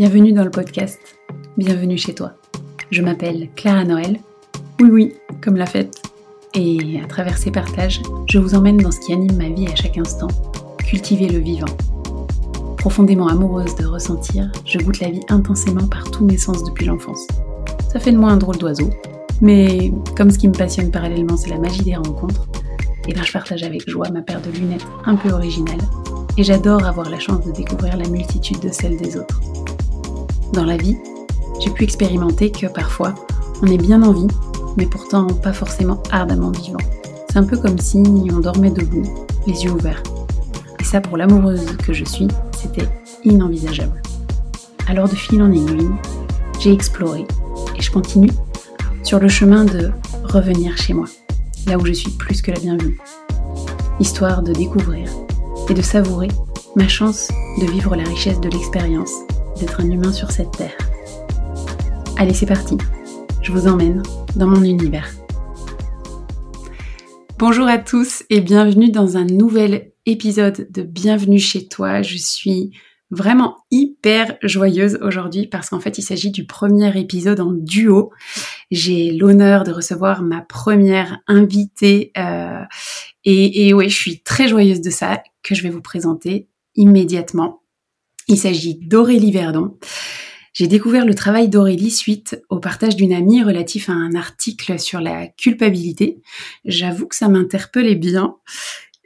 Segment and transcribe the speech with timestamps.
[0.00, 0.98] Bienvenue dans le podcast.
[1.58, 2.32] Bienvenue chez toi.
[2.90, 4.18] Je m'appelle Clara Noël.
[4.80, 6.00] Oui, oui, comme la fête.
[6.54, 8.00] Et à travers ces partages,
[8.30, 10.28] je vous emmène dans ce qui anime ma vie à chaque instant,
[10.78, 11.68] cultiver le vivant.
[12.78, 17.26] Profondément amoureuse de ressentir, je goûte la vie intensément par tous mes sens depuis l'enfance.
[17.92, 18.88] Ça fait de moi un drôle d'oiseau,
[19.42, 22.48] mais comme ce qui me passionne parallèlement c'est la magie des rencontres,
[23.06, 25.80] et eh bien je partage avec joie ma paire de lunettes un peu originale,
[26.38, 29.38] et j'adore avoir la chance de découvrir la multitude de celles des autres.
[30.52, 30.96] Dans la vie,
[31.60, 33.14] j'ai pu expérimenter que parfois,
[33.62, 34.26] on est bien en vie,
[34.76, 36.80] mais pourtant pas forcément ardemment vivant.
[37.30, 39.04] C'est un peu comme si on dormait debout,
[39.46, 40.02] les yeux ouverts.
[40.80, 42.88] Et ça, pour l'amoureuse que je suis, c'était
[43.24, 44.02] inenvisageable.
[44.88, 45.88] Alors de fil en aiguille,
[46.58, 47.24] j'ai exploré
[47.76, 48.32] et je continue
[49.04, 49.92] sur le chemin de
[50.24, 51.06] revenir chez moi,
[51.68, 52.98] là où je suis plus que la bienvenue,
[54.00, 55.08] histoire de découvrir
[55.68, 56.28] et de savourer
[56.74, 57.28] ma chance
[57.60, 59.12] de vivre la richesse de l'expérience
[59.60, 60.76] d'être un humain sur cette terre.
[62.16, 62.78] Allez, c'est parti.
[63.42, 64.02] Je vous emmène
[64.34, 65.10] dans mon univers.
[67.38, 72.00] Bonjour à tous et bienvenue dans un nouvel épisode de Bienvenue chez toi.
[72.00, 72.72] Je suis
[73.10, 78.12] vraiment hyper joyeuse aujourd'hui parce qu'en fait il s'agit du premier épisode en duo.
[78.70, 82.62] J'ai l'honneur de recevoir ma première invitée euh,
[83.24, 87.59] et, et oui je suis très joyeuse de ça que je vais vous présenter immédiatement.
[88.30, 89.76] Il s'agit d'Aurélie Verdon.
[90.52, 95.00] J'ai découvert le travail d'Aurélie suite au partage d'une amie relatif à un article sur
[95.00, 96.22] la culpabilité.
[96.64, 98.36] J'avoue que ça m'interpellait bien.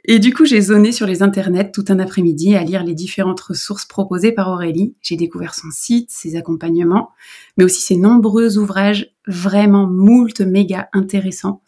[0.03, 3.41] Et du coup, j'ai zoné sur les internets tout un après-midi à lire les différentes
[3.41, 4.93] ressources proposées par Aurélie.
[5.01, 7.09] J'ai découvert son site, ses accompagnements,
[7.57, 11.63] mais aussi ses nombreux ouvrages vraiment moult méga intéressants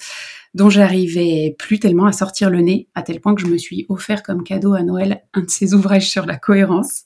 [0.57, 3.85] dont j'arrivais plus tellement à sortir le nez, à tel point que je me suis
[3.89, 7.03] offert comme cadeau à Noël un de ses ouvrages sur la cohérence.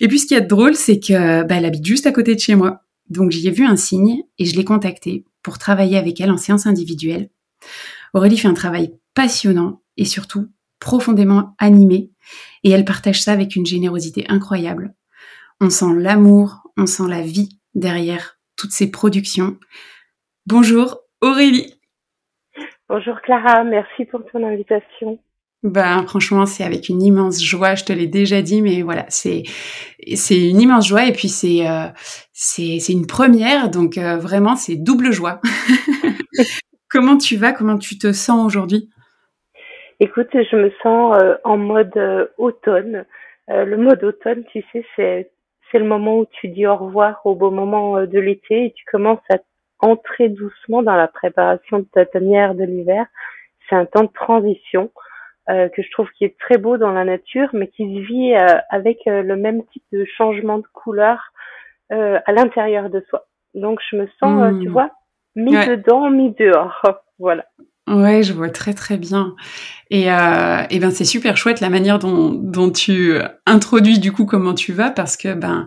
[0.00, 2.40] Et puis ce qui est drôle, c'est que bah, elle habite juste à côté de
[2.40, 2.82] chez moi.
[3.08, 6.36] Donc j'y ai vu un signe et je l'ai contactée pour travailler avec elle en
[6.36, 7.30] séance individuelle.
[8.12, 10.48] Aurélie fait un travail passionnant et surtout
[10.78, 12.10] profondément animé
[12.64, 14.94] et elle partage ça avec une générosité incroyable.
[15.62, 19.58] On sent l'amour, on sent la vie derrière toutes ces productions.
[20.44, 21.77] Bonjour Aurélie.
[22.88, 25.18] Bonjour Clara, merci pour ton invitation.
[25.62, 27.74] Ben franchement, c'est avec une immense joie.
[27.74, 29.42] Je te l'ai déjà dit, mais voilà, c'est
[30.14, 31.88] c'est une immense joie et puis c'est euh,
[32.32, 35.40] c'est c'est une première, donc euh, vraiment c'est double joie.
[36.90, 37.52] Comment tu vas?
[37.52, 38.88] Comment tu te sens aujourd'hui?
[40.00, 43.04] Écoute, je me sens euh, en mode automne.
[43.48, 45.30] le mode automne, tu sais, c'est
[45.70, 48.84] c'est le moment où tu dis au revoir au beau moment de l'été et tu
[48.90, 49.36] commences à
[49.80, 53.06] entrer doucement dans la préparation de ta tanière de l'hiver.
[53.68, 54.90] C'est un temps de transition
[55.50, 58.34] euh, que je trouve qui est très beau dans la nature, mais qui se vit
[58.34, 61.32] euh, avec euh, le même type de changement de couleur
[61.90, 63.24] à l'intérieur de soi.
[63.54, 64.72] Donc je me sens, tu hmm.
[64.72, 64.90] vois,
[65.36, 66.82] mis dedans, mis dehors.
[67.18, 67.46] voilà.
[67.88, 69.34] Ouais, je vois très très bien.
[69.90, 73.14] Et, euh, et ben c'est super chouette la manière dont, dont tu
[73.46, 75.64] introduis du coup comment tu vas parce que ben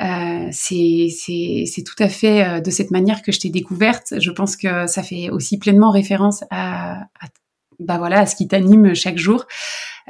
[0.00, 4.14] euh, c'est c'est tout à fait euh, de cette manière que je t'ai découverte.
[4.18, 7.26] Je pense que ça fait aussi pleinement référence à, à
[7.78, 9.44] bah voilà à ce qui t'anime chaque jour,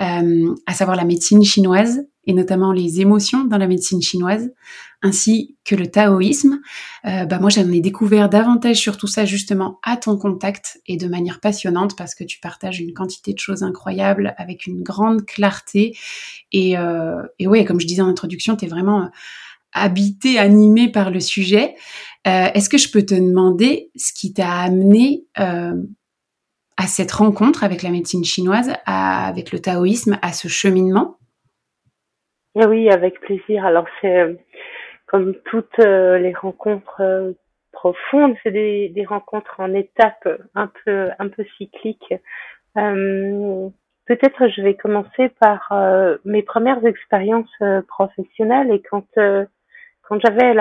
[0.01, 4.53] euh, à savoir la médecine chinoise et notamment les émotions dans la médecine chinoise,
[5.01, 6.61] ainsi que le taoïsme.
[7.07, 10.99] Euh, bah moi, j'en ai découvert davantage sur tout ça justement à ton contact et
[10.99, 15.25] de manière passionnante parce que tu partages une quantité de choses incroyables avec une grande
[15.25, 15.97] clarté.
[16.53, 19.11] Et, euh, et oui, comme je disais en introduction, tu es vraiment
[19.73, 21.77] habité, animé par le sujet.
[22.27, 25.83] Euh, Est-ce que je peux te demander ce qui t'a amené euh,
[26.77, 31.18] à cette rencontre avec la médecine chinoise, avec le taoïsme, à ce cheminement?
[32.67, 33.65] Oui, avec plaisir.
[33.65, 34.35] Alors c'est euh,
[35.07, 37.33] comme toutes euh, les rencontres euh,
[37.73, 42.15] profondes, c'est des, des, rencontres en étapes un peu un peu cycliques.
[42.75, 45.73] Peut-être je vais commencer par
[46.25, 49.07] mes premières expériences professionnelles et quand
[50.03, 50.55] quand j'avais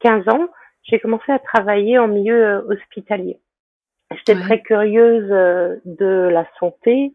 [0.00, 0.48] 15 ans,
[0.82, 3.40] j'ai commencé à travailler en milieu hospitalier.
[4.14, 5.28] J'étais très curieuse
[5.84, 7.14] de la santé,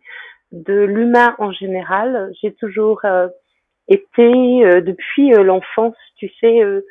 [0.51, 2.31] de l'humain en général.
[2.41, 3.01] J'ai toujours
[3.87, 4.23] était
[4.63, 6.85] euh, depuis euh, l'enfance, tu sais, euh,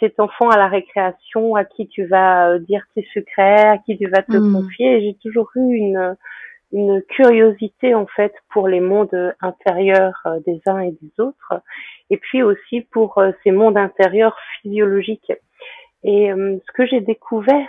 [0.00, 4.08] cet enfant à la récréation à qui tu vas dire tes secrets, à qui tu
[4.08, 4.52] vas te mmh.
[4.52, 5.00] confier.
[5.00, 6.16] J'ai toujours eu une,
[6.72, 11.54] une curiosité en fait pour les mondes intérieurs des uns et des autres,
[12.10, 15.32] et puis aussi pour ces mondes intérieurs physiologiques.
[16.02, 17.68] Et ce que j'ai découvert,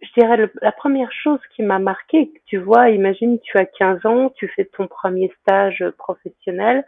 [0.00, 4.30] je dirais la première chose qui m'a marqué, tu vois, imagine tu as 15 ans,
[4.30, 6.82] tu fais ton premier stage professionnel,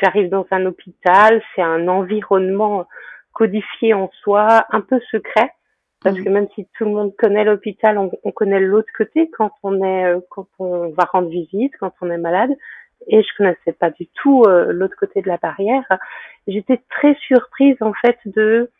[0.00, 2.86] tu arrives dans un hôpital, c'est un environnement
[3.32, 5.52] codifié en soi, un peu secret,
[6.02, 6.24] parce mm.
[6.24, 9.82] que même si tout le monde connaît l'hôpital, on, on connaît l'autre côté quand on
[9.84, 12.50] est, euh, quand on va rendre visite, quand on est malade.
[13.06, 15.84] Et je connaissais pas du tout euh, l'autre côté de la barrière.
[16.46, 18.70] J'étais très surprise en fait de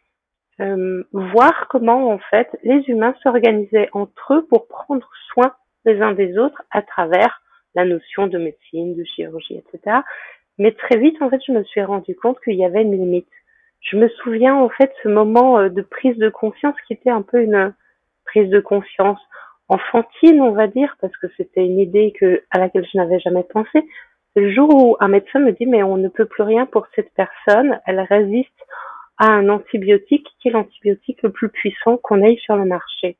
[0.60, 5.54] euh, voir comment en fait les humains s'organisaient entre eux pour prendre soin
[5.86, 7.42] les uns des autres à travers
[7.74, 9.98] la notion de médecine, de chirurgie, etc.
[10.60, 13.26] Mais très vite, en fait, je me suis rendu compte qu'il y avait une limite.
[13.80, 17.22] Je me souviens, en fait, ce moment euh, de prise de conscience qui était un
[17.22, 17.72] peu une
[18.26, 19.18] prise de conscience
[19.68, 23.42] enfantine, on va dire, parce que c'était une idée que, à laquelle je n'avais jamais
[23.42, 23.88] pensé.
[24.36, 27.12] Le jour où un médecin me dit, mais on ne peut plus rien pour cette
[27.14, 28.52] personne, elle résiste
[29.16, 33.16] à un antibiotique qui est l'antibiotique le plus puissant qu'on ait sur le marché.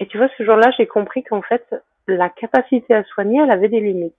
[0.00, 1.64] Et tu vois, ce jour-là, j'ai compris qu'en fait,
[2.08, 4.16] la capacité à soigner, elle avait des limites.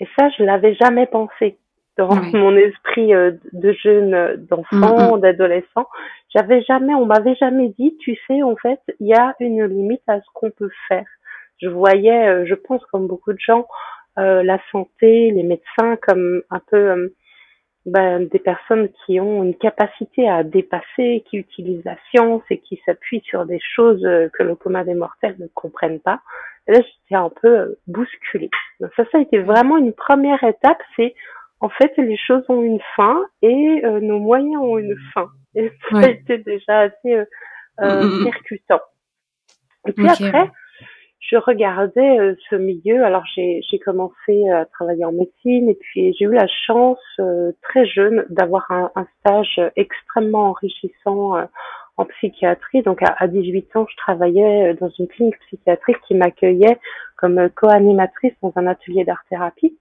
[0.00, 1.58] Et ça, je l'avais jamais pensé
[1.96, 5.20] dans mon esprit euh, de jeune, euh, d'enfant, mm, mm.
[5.20, 5.86] d'adolescent.
[6.34, 10.02] J'avais jamais, on m'avait jamais dit, tu sais, en fait, il y a une limite
[10.06, 11.06] à ce qu'on peut faire.
[11.62, 13.66] Je voyais, euh, je pense, comme beaucoup de gens,
[14.18, 17.12] la santé, les médecins comme un peu
[17.86, 22.80] ben, des personnes qui ont une capacité à dépasser, qui utilisent la science et qui
[22.84, 26.20] s'appuient sur des choses que le commun des mortels ne comprennent pas.
[26.68, 28.50] Et là, j'étais un peu euh, bousculée.
[28.80, 30.78] Donc ça, ça a été vraiment une première étape.
[30.96, 31.14] C'est
[31.60, 35.28] en fait, les choses ont une fin et euh, nos moyens ont une fin.
[35.54, 37.24] Et ça a été déjà assez euh,
[37.80, 38.24] euh mm, mm, mm.
[38.24, 38.80] percutant.
[39.88, 40.50] Et puis après,
[41.28, 43.04] je regardais euh, ce milieu.
[43.04, 46.98] Alors j'ai commencé à travailler en médecine et puis j'ai eu la chance
[47.62, 51.36] très jeune d'avoir un, un, stage extrêmement enrichissant
[51.96, 52.82] en psychiatrie.
[52.82, 56.78] Donc à, 18 ans, je travaillais euh, dans une clinique psychiatrique qui m'accueillait
[57.16, 59.78] comme euh, co-animatrice dans un atelier d'art-thérapie.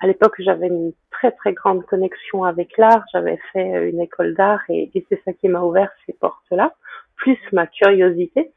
[0.00, 3.04] À l'époque, j'avais une très très grande connexion avec l'art.
[3.12, 6.74] J'avais fait euh, une école d'art et, et c'est ça qui m'a ouvert ces portes-là,
[7.16, 8.52] plus ma curiosité.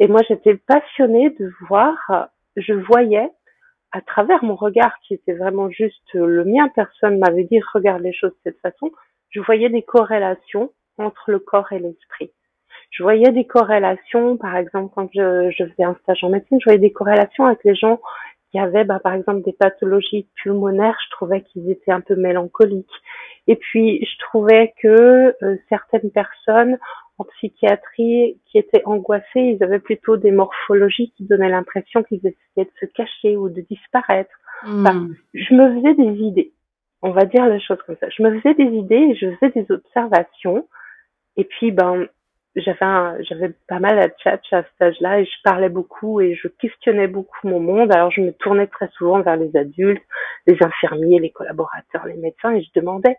[0.00, 1.94] Et moi, j'étais passionnée de voir,
[2.56, 3.30] je voyais
[3.92, 8.12] à travers mon regard qui était vraiment juste le mien, personne m'avait dit regarde les
[8.12, 8.90] choses de cette façon,
[9.30, 12.32] je voyais des corrélations entre le corps et l'esprit
[12.90, 16.78] je voyais des corrélations, par exemple, quand je, faisais un stage en médecine, je voyais
[16.78, 18.00] des corrélations avec les gens
[18.50, 20.98] qui avaient, bah, par exemple, des pathologies pulmonaires.
[21.06, 22.90] Je trouvais qu'ils étaient un peu mélancoliques.
[23.46, 26.78] Et puis, je trouvais que euh, certaines personnes
[27.20, 32.64] en psychiatrie qui étaient angoissées, ils avaient plutôt des morphologies qui donnaient l'impression qu'ils essayaient
[32.64, 34.30] de se cacher ou de disparaître.
[34.64, 35.14] Hmm.
[35.32, 36.52] je me faisais des idées.
[37.02, 38.08] On va dire les choses comme ça.
[38.10, 40.68] Je me faisais des idées et je faisais des observations.
[41.36, 42.06] Et puis, ben,
[42.56, 46.48] j'avais j'avais pas mal à chat à cet âge-là et je parlais beaucoup et je
[46.48, 47.92] questionnais beaucoup mon monde.
[47.94, 50.02] Alors je me tournais très souvent vers les adultes,
[50.46, 53.16] les infirmiers, les collaborateurs, les médecins et je demandais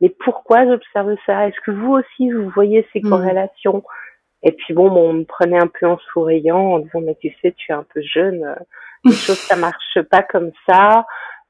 [0.00, 1.48] mais pourquoi j'observe ça?
[1.48, 3.08] Est-ce que vous aussi vous voyez ces mmh.
[3.08, 3.82] corrélations?
[4.42, 7.52] Et puis bon, on me prenait un peu en souriant en disant mais tu sais
[7.56, 8.54] tu es un peu jeune, euh,
[9.04, 11.06] les choses ça marche pas comme ça.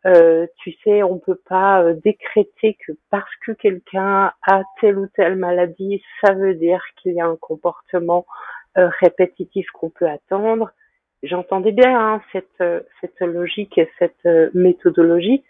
[0.06, 5.08] Euh, tu sais, on peut pas euh, décréter que parce que quelqu'un a telle ou
[5.08, 8.25] telle maladie, ça veut dire qu'il y a un comportement
[8.78, 10.70] euh, répétitif qu'on peut attendre.
[11.25, 12.62] J'entendais bien hein, cette,
[13.00, 15.42] cette logique et cette méthodologie,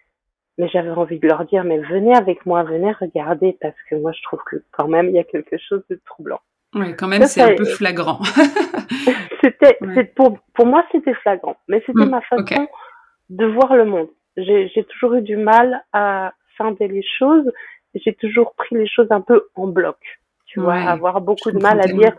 [0.58, 4.12] mais j'avais envie de leur dire, mais venez avec moi, venez regarder, parce que moi
[4.12, 6.40] je trouve que quand même il y a quelque chose de troublant.
[6.74, 8.20] Oui, quand même, c'est un peu flagrant.
[9.42, 9.78] c'était,
[10.14, 12.66] pour, pour moi, c'était flagrant, mais c'était hmm, ma façon
[13.30, 17.50] de voir le monde j'ai toujours eu du mal à scinder les choses.
[17.94, 19.96] J'ai toujours pris les choses un peu en bloc.
[20.46, 22.14] Tu vois, avoir beaucoup de mal à dire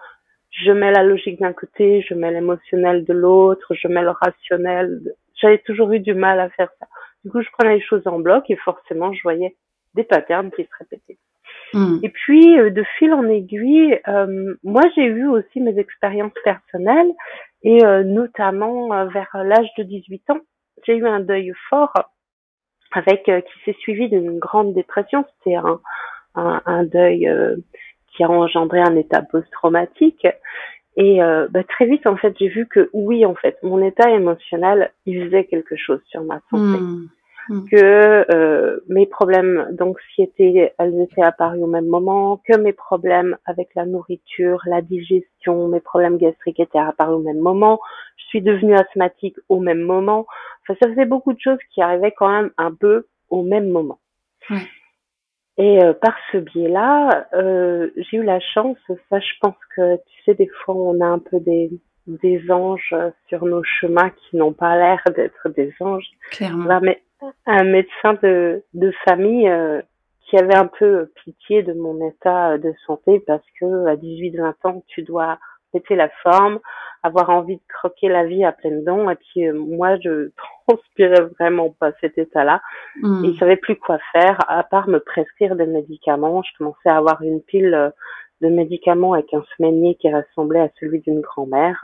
[0.50, 5.02] je mets la logique d'un côté, je mets l'émotionnel de l'autre, je mets le rationnel.
[5.40, 6.88] J'avais toujours eu du mal à faire ça.
[7.28, 9.54] Du coup, je prenais les choses en bloc et forcément, je voyais
[9.96, 11.18] des patterns qui se répétaient.
[11.74, 11.98] Hmm.
[12.02, 17.12] Et puis, euh, de fil en aiguille, euh, moi, j'ai eu aussi mes expériences personnelles
[17.64, 20.40] et euh, notamment vers l'âge de 18 ans,
[20.86, 21.92] j'ai eu un deuil fort
[22.94, 25.26] avec qui s'est suivi d'une grande dépression.
[25.40, 25.82] C'était un,
[26.36, 27.30] un, un, deuil
[28.16, 30.26] qui a engendré un état post-traumatique.
[30.98, 34.10] Et euh, bah, très vite, en fait, j'ai vu que oui, en fait, mon état
[34.10, 36.82] émotionnel, il faisait quelque chose sur ma santé.
[36.82, 37.08] Hmm.
[37.50, 37.64] Hmm.
[37.72, 43.70] que euh, mes problèmes d'anxiété, elles étaient apparus au même moment, que mes problèmes avec
[43.76, 47.80] la nourriture, la digestion, mes problèmes gastriques étaient apparus au même moment,
[48.18, 50.26] je suis devenue asthmatique au même moment.
[50.64, 54.00] Enfin, ça faisait beaucoup de choses qui arrivaient quand même un peu au même moment.
[55.58, 58.78] Et euh, par ce biais-là, euh, j'ai eu la chance,
[59.10, 61.72] ça je pense que tu sais, des fois on a un peu des,
[62.08, 62.96] des anges
[63.28, 66.08] sur nos chemins qui n'ont pas l'air d'être des anges.
[66.32, 66.80] Clairement.
[66.82, 67.02] mais
[67.46, 69.82] un médecin de, de famille euh,
[70.22, 74.84] qui avait un peu pitié de mon état de santé parce que à 18-20 ans,
[74.88, 75.40] tu dois
[75.74, 76.60] péter la forme,
[77.04, 79.10] avoir envie de croquer la vie à pleines dents.
[79.10, 80.32] Et puis euh, moi, je
[80.68, 82.62] transpirais vraiment pas cet état-là.
[83.02, 83.26] Hmm.
[83.26, 86.42] Et je savais plus quoi faire à part me prescrire des médicaments.
[86.44, 87.90] Je commençais à avoir une pile euh,
[88.42, 91.82] de médicaments avec un semainier qui ressemblait à celui d'une grand-mère.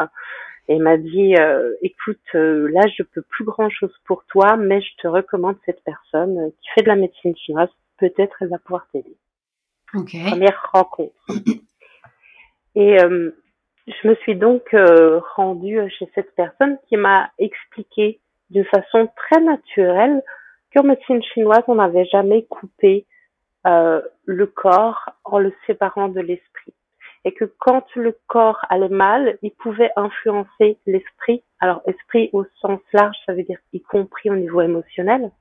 [0.70, 5.08] Et m'a dit, euh, écoute, là, je peux plus grand-chose pour toi, mais je te
[5.08, 7.70] recommande cette personne qui fait de la médecine chinoise.
[7.98, 9.16] Peut-être elle va pouvoir t'aider.
[9.88, 11.14] Première rencontre.
[12.76, 12.98] Et
[13.88, 19.42] je me suis donc euh, rendue chez cette personne qui m'a expliqué d'une façon très
[19.42, 20.22] naturelle
[20.74, 23.06] qu'en médecine chinoise, on n'avait jamais coupé
[23.68, 26.74] euh, le corps en le séparant de l'esprit.
[27.26, 31.44] Et que quand le corps allait mal, il pouvait influencer l'esprit.
[31.60, 35.32] Alors, esprit au sens large, ça veut dire y compris au niveau émotionnel,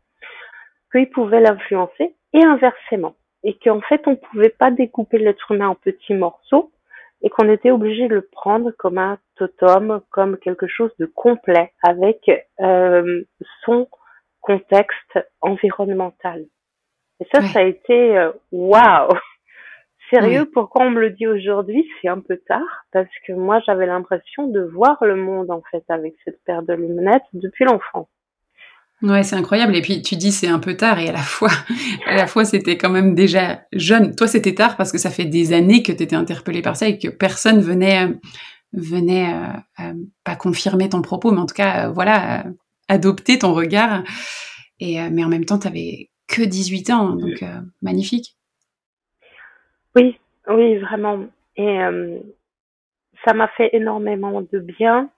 [0.93, 3.17] qu'il pouvait l'influencer et inversement.
[3.43, 6.71] Et qu'en fait, on ne pouvait pas découper l'être humain en petits morceaux,
[7.23, 11.73] et qu'on était obligé de le prendre comme un totem, comme quelque chose de complet
[11.83, 13.23] avec euh,
[13.65, 13.89] son
[14.41, 16.45] contexte environnemental.
[17.21, 19.09] Et ça, ça a été euh, waouh.
[20.13, 23.87] Sérieux, pourquoi on me le dit aujourd'hui C'est un peu tard parce que moi j'avais
[23.87, 28.09] l'impression de voir le monde en fait avec cette paire de lunettes depuis l'enfance.
[29.01, 29.75] Ouais, c'est incroyable.
[29.75, 31.49] Et puis tu dis c'est un peu tard et à la fois,
[32.07, 34.15] à la fois c'était quand même déjà jeune.
[34.15, 36.89] Toi c'était tard parce que ça fait des années que tu étais interpellé par ça
[36.89, 38.13] et que personne venait, euh,
[38.75, 42.45] venait euh, euh, pas confirmer ton propos, mais en tout cas voilà
[42.89, 44.05] adopter ton regard.
[44.79, 47.43] Et mais en même temps t'avais que 18 ans, donc
[47.81, 48.37] magnifique.
[49.97, 50.19] Oui,
[50.49, 51.25] oui vraiment.
[51.57, 51.79] Et
[53.25, 55.11] ça m'a fait énormément de bien.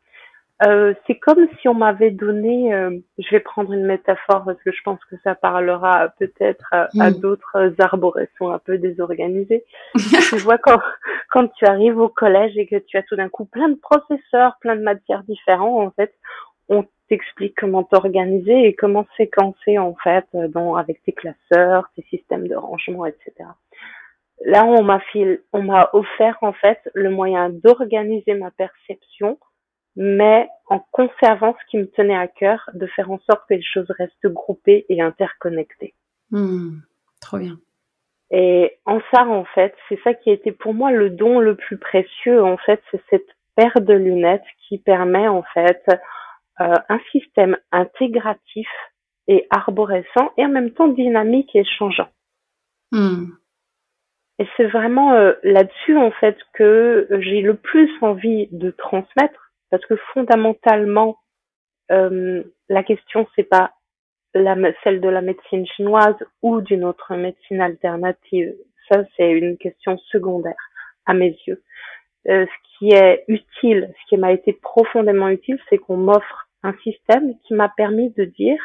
[0.64, 4.70] Euh, c'est comme si on m'avait donné, euh, je vais prendre une métaphore parce que
[4.70, 7.20] je pense que ça parlera peut-être à, mm.
[7.20, 9.64] d'autres arborescents un peu désorganisés.
[9.96, 10.78] tu vois quand,
[11.30, 14.56] quand tu arrives au collège et que tu as tout d'un coup plein de professeurs,
[14.60, 16.14] plein de matières différentes, en fait,
[16.68, 22.02] on t'explique comment t'organiser et comment séquencer en fait, euh, dans, avec tes classeurs, tes
[22.10, 23.32] systèmes de rangement, etc.
[24.44, 25.00] Là, on m'a
[25.52, 29.38] on m'a offert en fait le moyen d'organiser ma perception
[29.96, 33.62] mais en conservant ce qui me tenait à cœur, de faire en sorte que les
[33.62, 35.94] choses restent groupées et interconnectées.
[36.30, 36.78] Hmm,
[37.20, 37.58] trop bien.
[38.30, 41.54] Et en ça, en fait, c'est ça qui a été pour moi le don le
[41.54, 42.42] plus précieux.
[42.42, 45.84] En fait, c'est cette paire de lunettes qui permet en fait
[46.60, 48.68] euh, un système intégratif
[49.28, 52.08] et arborescent et en même temps dynamique et changeant.
[52.90, 53.26] Hmm.
[54.38, 59.84] Et c'est vraiment euh, là-dessus en fait que j'ai le plus envie de transmettre parce
[59.86, 61.18] que fondamentalement,
[61.90, 63.74] euh, la question c'est pas
[64.82, 68.54] celle de la médecine chinoise ou d'une autre médecine alternative.
[68.90, 70.56] Ça, c'est une question secondaire
[71.06, 71.62] à mes yeux.
[72.28, 76.74] Euh, ce qui est utile, ce qui m'a été profondément utile, c'est qu'on m'offre un
[76.82, 78.58] système qui m'a permis de dire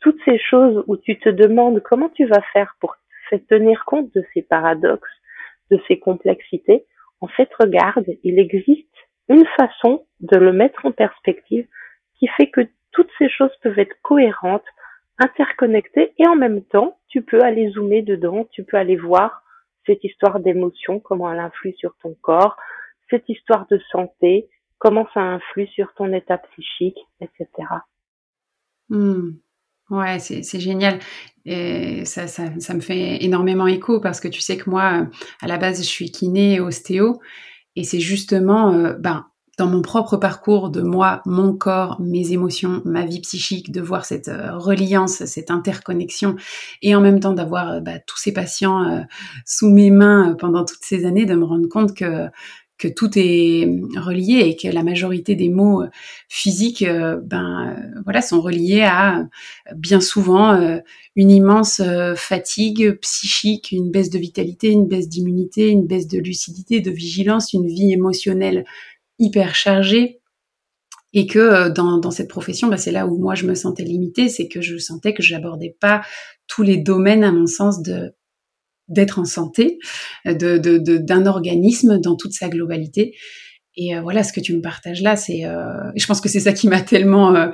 [0.00, 2.96] toutes ces choses où tu te demandes comment tu vas faire pour
[3.48, 5.10] tenir compte de ces paradoxes,
[5.70, 6.84] de ces complexités.
[7.20, 8.88] En fait, regarde, il existe
[9.28, 11.66] une façon de le mettre en perspective
[12.18, 12.62] qui fait que
[12.92, 14.64] toutes ces choses peuvent être cohérentes,
[15.18, 19.42] interconnectées et en même temps, tu peux aller zoomer dedans, tu peux aller voir
[19.86, 22.56] cette histoire d'émotion, comment elle influe sur ton corps,
[23.10, 27.48] cette histoire de santé, comment ça influe sur ton état psychique, etc.
[29.90, 30.98] Ouais, c'est génial.
[31.46, 35.06] Et ça, ça, ça, me fait énormément écho parce que tu sais que moi,
[35.42, 37.20] à la base, je suis kiné et ostéo.
[37.76, 39.26] Et c'est justement, euh, ben,
[39.58, 44.04] dans mon propre parcours de moi, mon corps, mes émotions, ma vie psychique, de voir
[44.04, 46.34] cette euh, reliance, cette interconnexion,
[46.82, 49.04] et en même temps d'avoir euh, bah, tous ces patients
[49.44, 52.28] sous mes mains pendant toutes ces années, de me rendre compte que
[52.88, 55.82] tout est relié et que la majorité des mots
[56.28, 56.84] physiques,
[57.22, 59.28] ben voilà, sont reliés à
[59.76, 60.80] bien souvent
[61.16, 61.82] une immense
[62.16, 67.52] fatigue psychique, une baisse de vitalité, une baisse d'immunité, une baisse de lucidité, de vigilance,
[67.52, 68.64] une vie émotionnelle
[69.18, 70.20] hyper chargée.
[71.16, 74.28] Et que dans, dans cette profession, ben, c'est là où moi je me sentais limitée,
[74.28, 76.02] c'est que je sentais que j'abordais pas
[76.48, 78.12] tous les domaines, à mon sens, de
[78.88, 79.78] d'être en santé,
[80.26, 80.58] de,
[80.98, 83.14] d'un organisme dans toute sa globalité.
[83.76, 86.40] Et euh, voilà, ce que tu me partages là, c'est, euh, je pense que c'est
[86.40, 87.48] ça qui m'a tellement, euh,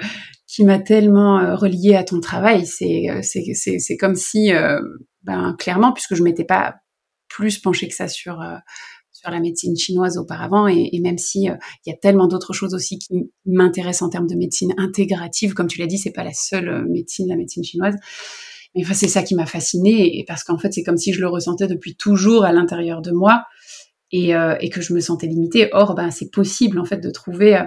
[0.46, 2.66] qui m'a tellement relié à ton travail.
[2.66, 4.50] C'est, c'est, c'est, c'est comme si,
[5.22, 6.74] ben clairement, puisque je m'étais pas
[7.28, 8.42] plus penchée que ça sur
[9.12, 12.98] sur la médecine chinoise auparavant, et, même si il y a tellement d'autres choses aussi
[12.98, 16.84] qui m'intéressent en termes de médecine intégrative, comme tu l'as dit, c'est pas la seule
[16.88, 17.94] médecine, la médecine chinoise.
[18.74, 21.28] Mais enfin, c'est ça qui m'a fascinée, parce qu'en fait, c'est comme si je le
[21.28, 23.44] ressentais depuis toujours à l'intérieur de moi.
[24.12, 25.68] Et, et, que je me sentais limitée.
[25.70, 27.62] Or, ben, c'est possible en fait de trouver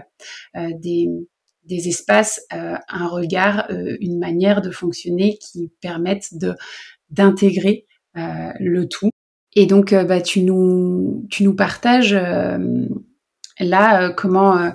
[0.53, 1.07] des,
[1.65, 6.55] des espaces, euh, un regard, euh, une manière de fonctionner qui permettent de
[7.10, 7.86] d'intégrer
[8.17, 9.10] euh, le tout.
[9.55, 12.15] Et donc, bah, tu nous tu nous partages
[13.60, 14.72] là comment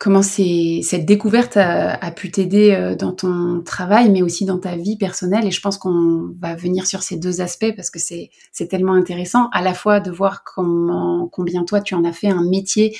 [0.00, 5.46] comment cette découverte a, pu t'aider dans ton travail, mais aussi dans ta vie personnelle.
[5.46, 8.30] Et je pense qu'on va venir sur ces deux aspects parce que c'est
[8.68, 12.96] tellement intéressant, à la fois de voir combien toi tu en as fait un métier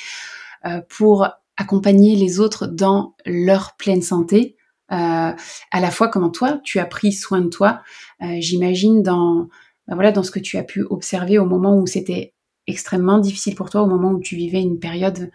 [0.90, 1.26] pour
[1.60, 4.56] accompagner les autres dans leur pleine santé,
[4.92, 7.82] euh, à la fois comment toi tu as pris soin de toi.
[8.22, 9.48] Euh, j'imagine dans
[9.86, 12.34] ben voilà dans ce que tu as pu observer au moment où c'était
[12.66, 15.30] extrêmement difficile pour toi, au moment où tu vivais une période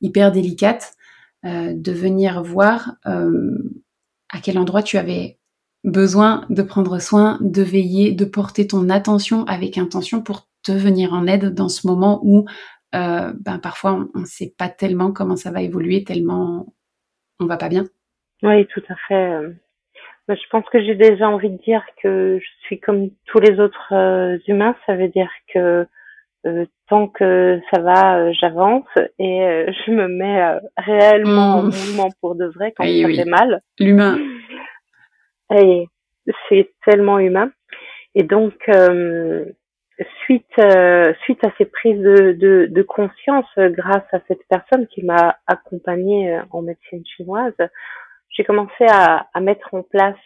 [0.00, 1.05] hyper délicate, euh,
[1.44, 5.38] de venir voir à quel endroit tu avais
[5.84, 11.14] besoin de prendre soin, de veiller, de porter ton attention avec intention pour te venir
[11.14, 12.44] en aide dans ce moment où
[12.94, 16.66] euh, ben parfois on ne sait pas tellement comment ça va évoluer, tellement
[17.40, 17.84] on va pas bien.
[18.42, 19.32] Oui, tout à fait.
[19.32, 19.50] Euh,
[20.28, 23.92] je pense que j'ai déjà envie de dire que je suis comme tous les autres
[23.92, 24.74] euh, humains.
[24.86, 25.86] Ça veut dire que
[26.88, 28.86] tant que ça va, j'avance
[29.18, 31.66] et je me mets réellement en mmh.
[31.66, 33.60] mouvement pour de vrai quand ça fait mal.
[33.78, 34.18] L'humain.
[35.54, 35.86] Et
[36.48, 37.50] c'est tellement humain.
[38.14, 38.54] Et donc,
[40.24, 44.86] suite euh, suite à ces prises de, de, de conscience euh, grâce à cette personne
[44.88, 47.54] qui m'a accompagnée euh, en médecine chinoise,
[48.30, 50.16] j'ai commencé à, à, mettre en place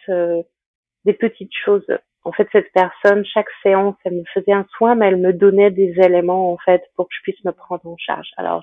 [1.05, 1.85] des petites choses.
[2.23, 5.71] En fait, cette personne, chaque séance, elle me faisait un soin, mais elle me donnait
[5.71, 8.29] des éléments en fait pour que je puisse me prendre en charge.
[8.37, 8.61] Alors,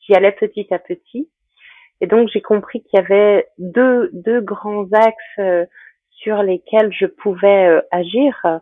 [0.00, 1.28] j'y allais petit à petit,
[2.00, 5.68] et donc j'ai compris qu'il y avait deux deux grands axes
[6.10, 8.60] sur lesquels je pouvais agir.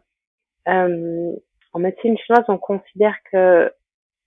[0.68, 1.32] Euh,
[1.72, 3.72] en médecine chinoise, on considère que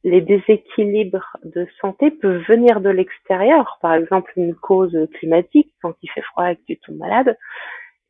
[0.03, 6.10] les déséquilibres de santé peuvent venir de l'extérieur, par exemple une cause climatique, quand il
[6.10, 7.38] fait froid et que tu tombes malade,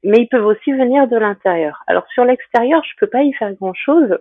[0.03, 1.81] mais ils peuvent aussi venir de l'intérieur.
[1.87, 4.17] Alors sur l'extérieur, je peux pas y faire grand-chose,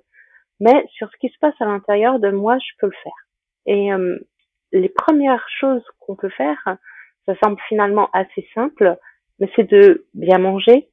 [0.60, 3.12] mais sur ce qui se passe à l'intérieur de moi, je peux le faire.
[3.66, 4.18] Et euh,
[4.72, 6.76] les premières choses qu'on peut faire,
[7.26, 8.96] ça semble finalement assez simple,
[9.38, 10.88] mais c'est de bien manger,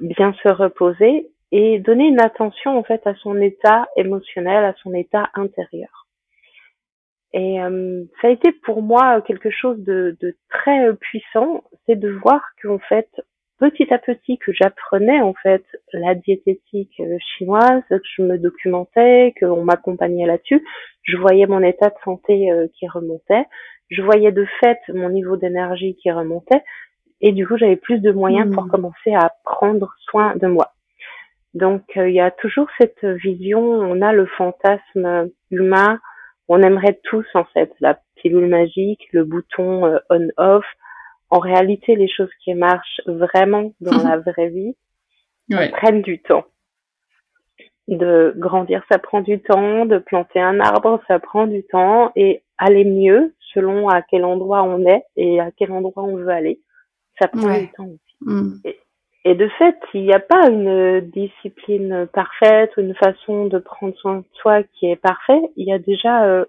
[0.00, 4.92] bien se reposer et donner une attention en fait à son état émotionnel, à son
[4.94, 6.08] état intérieur.
[7.32, 12.10] Et euh, ça a été pour moi quelque chose de, de très puissant, c'est de
[12.10, 13.08] voir qu'en fait
[13.58, 19.34] petit à petit que j'apprenais en fait la diététique euh, chinoise, que je me documentais,
[19.40, 20.64] qu'on m'accompagnait là-dessus,
[21.02, 23.46] je voyais mon état de santé euh, qui remontait,
[23.90, 26.62] je voyais de fait mon niveau d'énergie qui remontait,
[27.20, 28.70] et du coup j'avais plus de moyens pour mmh.
[28.70, 30.72] commencer à prendre soin de moi.
[31.54, 36.00] Donc euh, il y a toujours cette vision, on a le fantasme humain,
[36.48, 40.64] on aimerait tous en fait la pilule magique, le bouton euh, on-off.
[41.30, 44.76] En réalité, les choses qui marchent vraiment dans la vraie vie
[45.72, 46.44] prennent du temps.
[47.86, 49.84] De grandir, ça prend du temps.
[49.84, 52.12] De planter un arbre, ça prend du temps.
[52.16, 56.28] Et aller mieux, selon à quel endroit on est et à quel endroit on veut
[56.28, 56.60] aller,
[57.20, 58.16] ça prend du temps aussi.
[58.20, 58.60] Mm.
[59.26, 63.96] Et de fait, il n'y a pas une discipline parfaite ou une façon de prendre
[63.96, 65.42] soin de soi qui est parfaite.
[65.56, 66.44] Il y a déjà euh,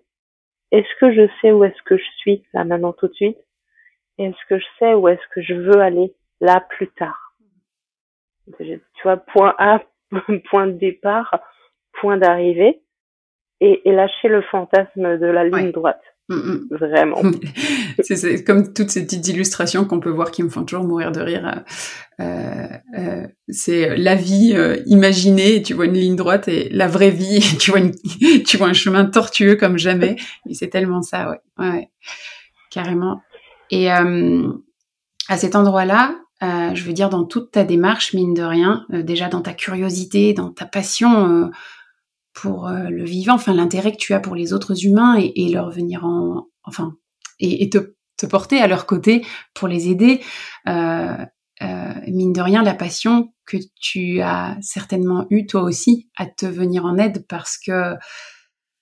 [0.71, 3.37] est-ce que je sais où est-ce que je suis là maintenant tout de suite?
[4.17, 7.33] Est-ce que je sais où est-ce que je veux aller là plus tard?
[8.57, 9.81] Tu vois, point A,
[10.49, 11.39] point de départ,
[11.99, 12.81] point d'arrivée,
[13.61, 16.01] et, et lâcher le fantasme de la ligne droite.
[16.27, 16.67] Mm, mm.
[16.71, 17.21] Vraiment.
[17.99, 21.21] c'est comme toutes ces petites illustrations qu'on peut voir qui me font toujours mourir de
[21.21, 21.63] rire.
[22.19, 27.11] Euh, euh, c'est la vie euh, imaginée, tu vois une ligne droite, et la vraie
[27.11, 27.93] vie, tu vois, une,
[28.43, 30.15] tu vois un chemin tortueux comme jamais.
[30.49, 31.89] Et c'est tellement ça, ouais, ouais,
[32.71, 33.21] carrément.
[33.69, 34.47] Et euh,
[35.27, 39.29] à cet endroit-là, euh, je veux dire dans toute ta démarche, mine de rien, déjà
[39.29, 41.51] dans ta curiosité, dans ta passion
[42.35, 45.71] pour euh, le vivant, enfin l'intérêt que tu as pour les autres humains et, leur
[45.71, 46.95] venir en, enfin,
[47.39, 50.21] et, te, te, porter à leur côté pour les aider.
[50.67, 51.15] Euh,
[51.61, 56.45] euh, mine de rien, la passion que tu as certainement eu toi aussi à te
[56.45, 57.95] venir en aide parce que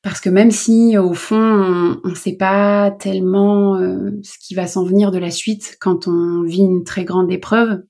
[0.04, 3.78] parce que même si au fond on ne sait pas tellement
[4.22, 7.84] ce qui va s'en venir de la suite quand on vit une très grande épreuve,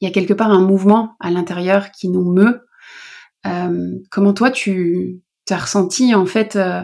[0.00, 2.68] il y a quelque part un mouvement à l'intérieur qui nous meut
[3.46, 6.82] euh, comment toi tu as ressenti en fait euh,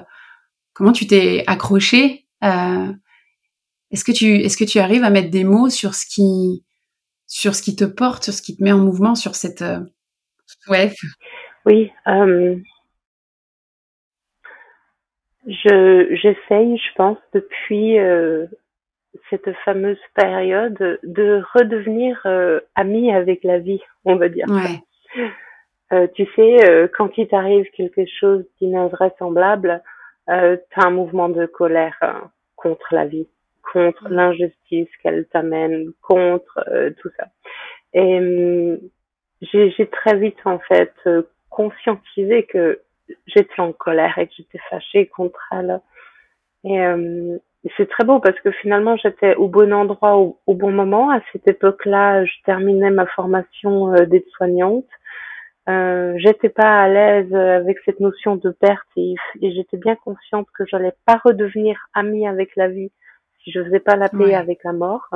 [0.75, 5.71] Comment tu t'es accroché Est-ce que tu est-ce que tu arrives à mettre des mots
[5.71, 6.65] sur ce qui
[7.29, 9.65] sur ce qui te porte, sur ce qui te met en mouvement, sur cette
[10.69, 10.93] ouais.
[11.65, 11.91] Oui.
[15.47, 17.99] Je j'essaye, je pense, depuis
[19.31, 24.47] cette fameuse période de redevenir euh, amie avec la vie, on va dire.
[25.93, 29.83] Euh, tu sais, euh, quand il t'arrive quelque chose d'invraisemblable,
[30.31, 33.29] euh, tu as un mouvement de colère hein, contre la vie,
[33.73, 36.65] contre l'injustice qu'elle t'amène, contre
[37.01, 37.27] tout ça.
[37.93, 38.79] Et hum,
[39.43, 40.95] j'ai très vite en fait
[41.51, 42.81] conscientisé que
[43.27, 45.81] j'étais en colère et que j'étais fâchée contre elle.
[46.65, 47.39] Et hum,
[47.77, 51.11] c'est très beau parce que finalement j'étais au bon endroit au, bon moment.
[51.11, 54.87] À cette époque-là, je terminais ma formation euh, d'aide-soignante.
[55.69, 60.67] Euh, j'étais pas à l'aise avec cette notion de perte et, j'étais bien consciente que
[60.67, 62.91] j'allais pas redevenir amie avec la vie
[63.43, 65.09] si je faisais pas la paix avec la mort.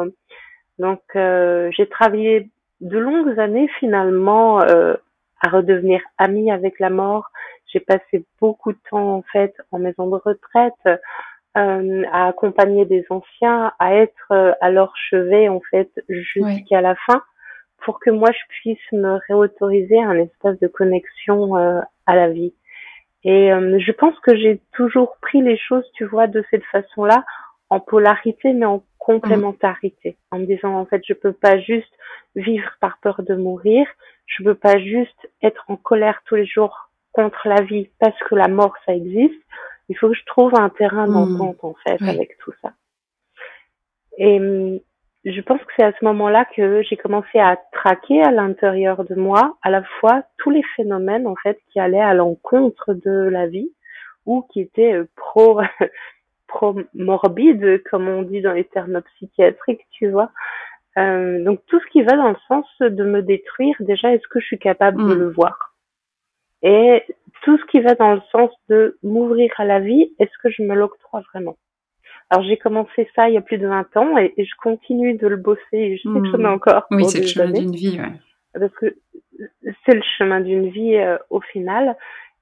[0.79, 4.95] Donc euh, j'ai travaillé de longues années finalement euh,
[5.41, 7.31] à redevenir amie avec la mort.
[7.69, 11.01] J'ai passé beaucoup de temps en fait en maison de retraite
[11.57, 16.95] euh, à accompagner des anciens, à être euh, à leur chevet en fait jusqu'à la
[16.95, 17.23] fin,
[17.79, 22.55] pour que moi je puisse me réautoriser un espace de connexion euh, à la vie.
[23.25, 27.25] Et je pense que j'ai toujours pris les choses, tu vois, de cette façon-là,
[27.69, 31.93] en polarité mais en complémentarité, en me disant en fait je peux pas juste
[32.37, 33.87] vivre par peur de mourir,
[34.27, 38.35] je peux pas juste être en colère tous les jours contre la vie parce que
[38.35, 39.43] la mort ça existe
[39.89, 41.13] il faut que je trouve un terrain hmm.
[41.13, 42.73] d'entente en fait avec tout ça.
[44.19, 44.81] Et hum,
[45.25, 49.15] je pense que c'est à ce moment-là que j'ai commencé à traquer à l'intérieur de
[49.15, 53.47] moi à la fois tous les phénomènes en fait qui allaient à l'encontre de la
[53.47, 53.71] vie
[54.27, 55.61] ou qui étaient euh, pro
[56.47, 60.31] pro morbide comme on dit dans les termes psychiatriques, tu vois.
[60.97, 64.41] Euh, donc tout ce qui va dans le sens de me détruire, déjà est-ce que
[64.41, 65.19] je suis capable de hmm.
[65.19, 65.68] le voir?
[66.63, 67.03] Et
[67.43, 70.63] tout ce qui va dans le sens de m'ouvrir à la vie, est-ce que je
[70.63, 71.57] me l'octroie vraiment?
[72.31, 75.27] Alors j'ai commencé ça il y a plus de 20 ans et, je continue de
[75.27, 75.61] le bosser.
[75.73, 76.87] Et je sais que j'en ai encore.
[76.91, 77.99] Oui, c'est le chemin d'une vie.
[78.01, 78.13] Ouais.
[78.53, 78.97] Parce que
[79.87, 81.97] c'est le chemin d'une vie euh, au final.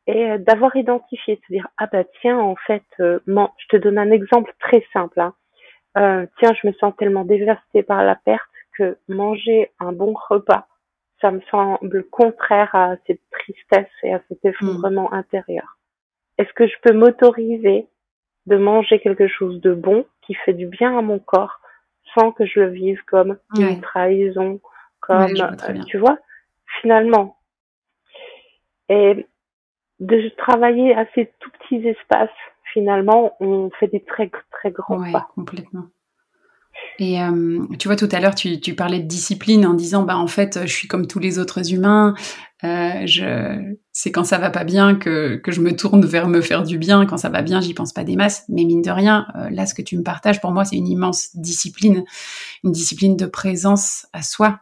[0.07, 3.77] Et euh, d'avoir identifié, de se dire, ah bah tiens, en fait, euh, je te
[3.77, 5.21] donne un exemple très simple.
[5.21, 5.35] Hein.
[5.99, 8.49] Euh, tiens, je me sens tellement dévastée par la perte
[8.79, 10.67] que manger un bon repas
[11.21, 15.15] ça me semble contraire à cette tristesse et à cet effondrement mm.
[15.15, 15.79] intérieur.
[16.39, 17.87] Est-ce que je peux m'autoriser
[18.47, 21.61] de manger quelque chose de bon qui fait du bien à mon corps
[22.15, 24.61] sans que je le vive comme une trahison,
[25.01, 26.19] comme euh, tu vois,
[26.81, 27.37] finalement?
[28.89, 29.27] Et
[29.99, 32.31] de travailler à ces tout petits espaces,
[32.73, 35.87] finalement, on fait des très très grands ouais, complètement.
[36.99, 40.27] Et euh, tu vois, tout à l'heure, tu, parlais de discipline en disant, bah en
[40.27, 42.15] fait, je suis comme tous les autres humains.
[42.65, 46.41] Euh, je, c'est quand ça va pas bien que, que je me tourne vers me
[46.41, 47.05] faire du bien.
[47.05, 48.45] Quand ça va bien, j'y pense pas des masses.
[48.49, 50.89] Mais mine de rien, euh, là, ce que tu me partages, pour moi, c'est une
[50.89, 52.05] immense discipline,
[52.65, 54.61] une discipline de présence à soi.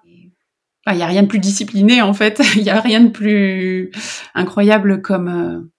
[0.90, 2.42] Il y a rien de plus discipliné en fait.
[2.56, 3.90] Il y a rien de plus
[4.34, 5.70] incroyable comme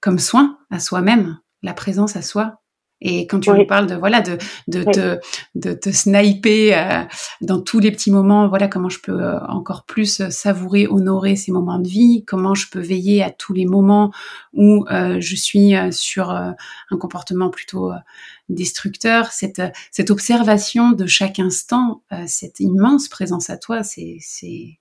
[0.00, 2.60] comme soin à soi-même, la présence à soi.
[3.00, 5.18] Et quand tu me parles de voilà de de te
[5.54, 7.04] de te sniper euh,
[7.40, 11.52] dans tous les petits moments, voilà comment je peux euh, encore plus savourer, honorer ces
[11.52, 14.10] moments de vie, comment je peux veiller à tous les moments
[14.52, 16.56] où euh, je suis sur un
[16.98, 17.92] comportement plutôt
[18.48, 24.78] destructeur, cette cette observation de chaque instant, cette immense présence à toi, c'est c'est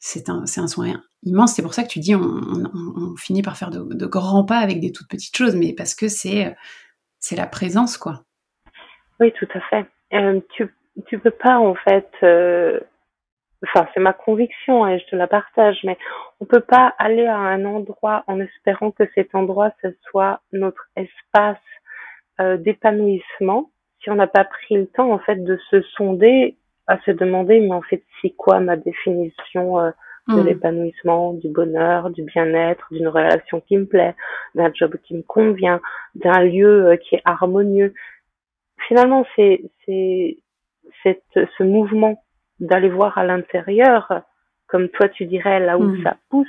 [0.00, 1.54] c'est un c'est un soin immense.
[1.54, 4.44] C'est pour ça que tu dis on, on, on finit par faire de, de grands
[4.44, 6.56] pas avec des toutes petites choses, mais parce que c'est
[7.26, 8.20] c'est la présence, quoi.
[9.18, 9.86] Oui, tout à fait.
[10.12, 10.72] Euh, tu
[11.08, 12.08] tu peux pas en fait.
[12.22, 12.78] Euh,
[13.64, 15.98] enfin, c'est ma conviction et je te la partage, mais
[16.40, 20.86] on peut pas aller à un endroit en espérant que cet endroit ce soit notre
[20.94, 21.58] espace
[22.40, 27.00] euh, d'épanouissement si on n'a pas pris le temps en fait de se sonder, à
[27.00, 29.78] se demander mais en fait c'est quoi ma définition
[30.28, 30.46] de mm.
[30.46, 34.14] l'épanouissement, du bonheur, du bien-être, d'une relation qui me plaît,
[34.54, 35.80] d'un job qui me convient,
[36.14, 37.94] d'un lieu euh, qui est harmonieux.
[38.88, 40.38] Finalement, c'est c'est
[41.34, 42.22] ce mouvement
[42.58, 44.22] d'aller voir à l'intérieur,
[44.66, 46.02] comme toi tu dirais là où mm.
[46.02, 46.48] ça pousse.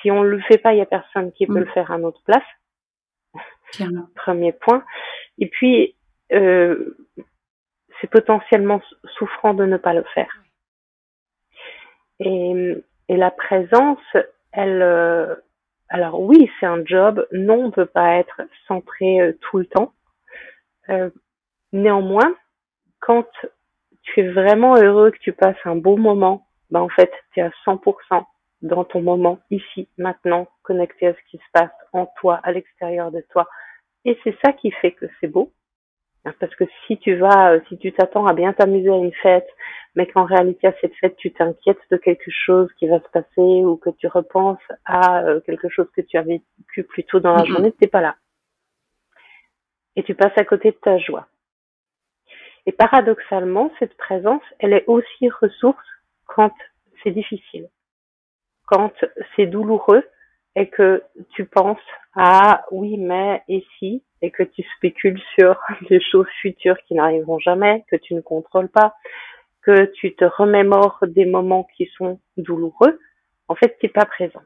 [0.00, 1.64] Si on le fait pas, il y a personne qui peut mm.
[1.64, 2.44] le faire à notre place.
[4.14, 4.84] Premier point.
[5.38, 5.96] Et puis,
[6.32, 6.96] euh,
[8.00, 8.80] c'est potentiellement
[9.18, 10.30] souffrant de ne pas le faire.
[12.20, 12.74] Et,
[13.08, 14.00] et la présence,
[14.52, 15.34] elle, euh,
[15.88, 17.26] alors oui, c'est un job.
[17.32, 19.92] Non, on peut pas être centré euh, tout le temps.
[20.88, 21.10] Euh,
[21.72, 22.34] néanmoins,
[23.00, 23.26] quand
[24.02, 27.42] tu es vraiment heureux, que tu passes un beau moment, ben en fait, tu es
[27.42, 28.24] à 100%
[28.62, 33.12] dans ton moment, ici, maintenant, connecté à ce qui se passe en toi, à l'extérieur
[33.12, 33.48] de toi.
[34.04, 35.52] Et c'est ça qui fait que c'est beau.
[36.40, 39.48] Parce que si tu vas, euh, si tu t'attends à bien t'amuser à une fête,
[39.94, 43.64] mais qu'en réalité à cette fête tu t'inquiètes de quelque chose qui va se passer
[43.64, 47.32] ou que tu repenses à euh, quelque chose que tu avais vécu plus tôt dans
[47.32, 48.16] la journée, journée, t'es pas là.
[49.94, 51.26] Et tu passes à côté de ta joie.
[52.66, 55.86] Et paradoxalement, cette présence, elle est aussi ressource
[56.26, 56.52] quand
[57.02, 57.68] c'est difficile,
[58.66, 58.92] quand
[59.34, 60.02] c'est douloureux
[60.56, 61.78] et que tu penses
[62.14, 67.38] à oui mais et si et que tu spécules sur des choses futures qui n'arriveront
[67.38, 68.94] jamais, que tu ne contrôles pas,
[69.62, 72.98] que tu te remémores des moments qui sont douloureux,
[73.48, 74.42] en fait, tu n'es pas présent.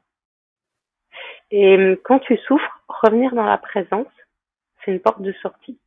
[1.50, 4.06] Et quand tu souffres, revenir dans la présence,
[4.84, 5.78] c'est une porte de sortie.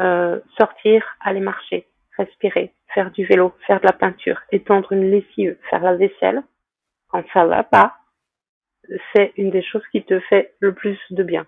[0.00, 1.86] Euh, sortir, aller marcher,
[2.16, 6.42] respirer, faire du vélo, faire de la peinture, étendre une lessive, faire la vaisselle,
[7.08, 7.96] quand ça va pas,
[9.12, 11.46] c'est une des choses qui te fait le plus de bien.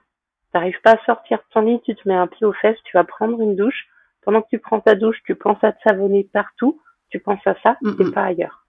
[0.53, 2.97] T'arrives pas à sortir de ton lit, tu te mets un pied aux fesses, tu
[2.97, 3.87] vas prendre une douche.
[4.23, 7.55] Pendant que tu prends ta douche, tu penses à te savonner partout, tu penses à
[7.62, 8.64] ça, c'est pas ailleurs.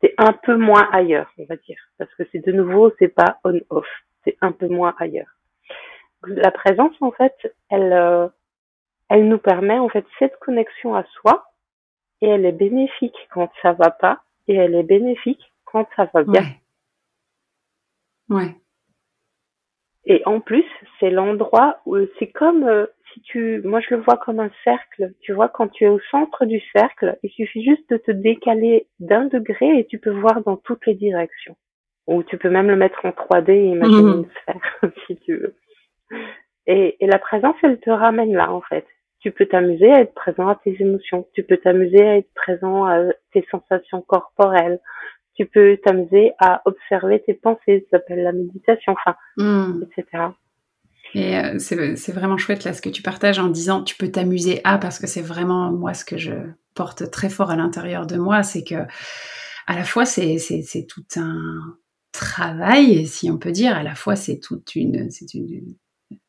[0.00, 1.78] C'est un peu moins ailleurs, on va dire.
[1.98, 3.86] Parce que c'est de nouveau, c'est pas on-off.
[4.24, 5.30] C'est un peu moins ailleurs.
[6.26, 7.34] La présence, en fait,
[7.70, 8.28] elle, euh,
[9.08, 11.46] elle nous permet, en fait, cette connexion à soi,
[12.20, 16.22] et elle est bénéfique quand ça va pas, et elle est bénéfique quand ça va
[16.22, 16.42] bien.
[16.42, 16.61] Ouais.
[20.04, 20.64] Et en plus,
[20.98, 25.12] c'est l'endroit où c'est comme euh, si tu, moi je le vois comme un cercle.
[25.20, 28.88] Tu vois, quand tu es au centre du cercle, il suffit juste de te décaler
[28.98, 31.56] d'un degré et tu peux voir dans toutes les directions.
[32.08, 34.24] Ou tu peux même le mettre en 3D et imaginer mhm.
[34.24, 35.54] une sphère, si tu veux.
[36.66, 38.86] Et, et la présence, elle te ramène là, en fait.
[39.20, 41.28] Tu peux t'amuser à être présent à tes émotions.
[41.32, 44.80] Tu peux t'amuser à être présent à tes sensations corporelles
[45.34, 49.84] tu peux t'amuser à observer tes pensées, ça s'appelle la méditation, enfin, hmm.
[49.84, 50.24] etc.
[51.14, 54.60] Et euh, c'est vraiment chouette là ce que tu partages en disant tu peux t'amuser
[54.64, 56.32] à parce que c'est vraiment moi ce que je
[56.74, 58.86] porte très fort à l'intérieur de moi, c'est que
[59.66, 60.38] à la fois c'est
[60.88, 61.76] tout un
[62.12, 65.76] travail, si on peut dire, à la fois c'est toute une, une,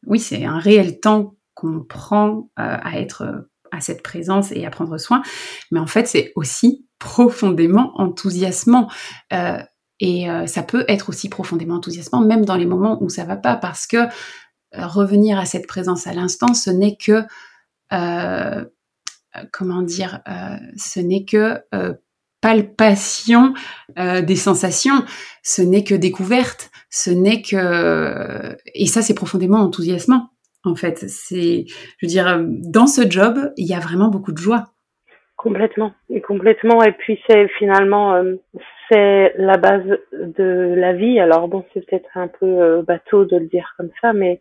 [0.05, 4.69] oui c'est un réel temps qu'on prend euh, à être à cette présence et à
[4.69, 5.21] prendre soin,
[5.71, 8.89] mais en fait c'est aussi profondément enthousiasmant.
[9.33, 9.57] Euh,
[9.99, 13.35] et euh, ça peut être aussi profondément enthousiasmant, même dans les moments où ça va
[13.35, 14.07] pas, parce que euh,
[14.87, 17.23] revenir à cette présence à l'instant, ce n'est que,
[19.51, 20.21] comment dire,
[20.77, 21.61] ce n'est que
[22.41, 23.53] palpation
[23.95, 25.05] des sensations,
[25.43, 30.32] ce n'est que découverte, ce n'est que, et ça c'est profondément enthousiasmant.
[30.63, 34.37] En fait, c'est, je veux dire, dans ce job, il y a vraiment beaucoup de
[34.37, 34.73] joie.
[35.35, 36.83] Complètement, et complètement.
[36.83, 38.35] Et puis c'est finalement euh,
[38.89, 41.19] c'est la base de la vie.
[41.19, 44.39] Alors bon, c'est peut-être un peu euh, bateau de le dire comme ça, mais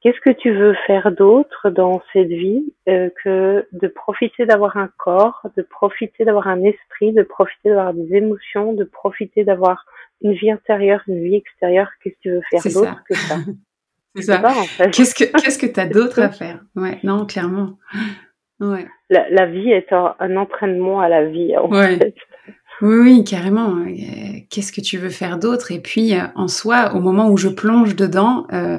[0.00, 4.88] qu'est-ce que tu veux faire d'autre dans cette vie euh, que de profiter d'avoir un
[4.98, 9.84] corps, de profiter d'avoir un esprit, de profiter d'avoir des émotions, de profiter d'avoir
[10.22, 11.90] une vie intérieure, une vie extérieure?
[12.02, 13.36] Qu'est-ce que tu veux faire d'autre que ça?
[14.16, 14.42] C'est ça.
[14.92, 16.60] Qu'est-ce que qu'est-ce que tu as d'autre à faire?
[16.76, 17.78] Ouais, non, clairement.
[18.60, 18.86] Ouais.
[19.10, 22.14] La, la, vie est un, un, entraînement à la vie, en fait.
[22.80, 23.76] Oui, oui, carrément.
[23.76, 25.72] Euh, qu'est-ce que tu veux faire d'autre?
[25.72, 28.78] Et puis, euh, en soi, au moment où je plonge dedans, euh,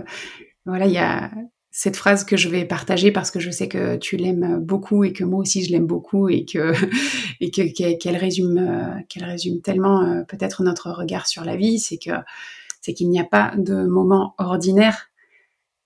[0.65, 1.31] voilà, il y a
[1.71, 5.11] cette phrase que je vais partager parce que je sais que tu l'aimes beaucoup et
[5.11, 6.71] que moi aussi je l'aime beaucoup et que
[7.41, 11.97] et que qu'elle résume euh, qu'elle résume tellement peut-être notre regard sur la vie, c'est
[11.97, 12.11] que
[12.79, 15.09] c'est qu'il n'y a pas de moment ordinaire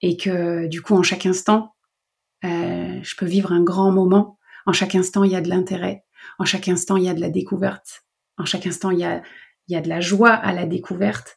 [0.02, 1.74] et que du coup en chaque instant
[2.46, 4.38] euh, je peux vivre un grand moment.
[4.66, 6.04] En chaque instant, il y a de l'intérêt.
[6.38, 8.04] En chaque instant, il y a de la découverte.
[8.38, 9.22] En chaque instant, il y a,
[9.68, 11.36] il y a de la joie à la découverte.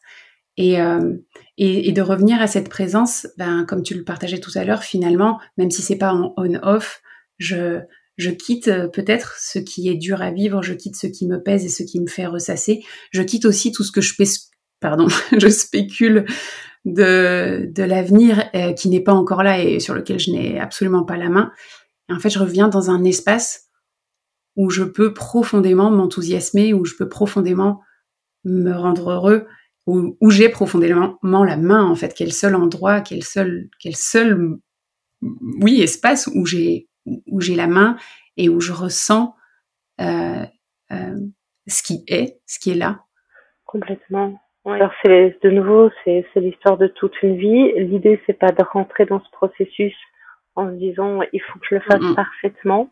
[0.55, 1.15] Et, euh,
[1.57, 4.83] et, et, de revenir à cette présence, ben, comme tu le partageais tout à l'heure,
[4.83, 7.01] finalement, même si c'est pas en on-off,
[7.39, 7.79] je,
[8.17, 11.41] je quitte euh, peut-être ce qui est dur à vivre, je quitte ce qui me
[11.41, 12.85] pèse et ce qui me fait ressasser.
[13.11, 14.13] Je quitte aussi tout ce que je,
[14.79, 16.25] pardon, je spécule
[16.85, 21.03] de, de l'avenir euh, qui n'est pas encore là et sur lequel je n'ai absolument
[21.03, 21.51] pas la main.
[22.09, 23.69] Et en fait, je reviens dans un espace
[24.55, 27.81] où je peux profondément m'enthousiasmer, où je peux profondément
[28.43, 29.47] me rendre heureux,
[29.87, 34.57] où, où j'ai profondément la main, en fait, quel seul endroit, quel seul, quel seul,
[35.21, 37.97] oui, espace où j'ai, où j'ai la main
[38.37, 39.35] et où je ressens
[40.01, 40.45] euh,
[40.91, 41.19] euh,
[41.67, 43.01] ce qui est, ce qui est là.
[43.65, 44.39] Complètement.
[44.65, 47.73] Alors c'est de nouveau c'est c'est l'histoire de toute une vie.
[47.73, 49.95] L'idée c'est pas de rentrer dans ce processus
[50.55, 52.89] en se disant il faut que je le fasse parfaitement.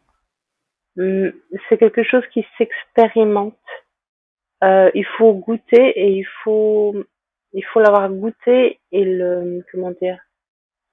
[0.98, 1.32] Hum,
[1.70, 3.56] c'est quelque chose qui s'expérimente.
[4.64, 6.94] Euh, il faut goûter et il faut
[7.54, 10.20] il faut l'avoir goûté et le comment dire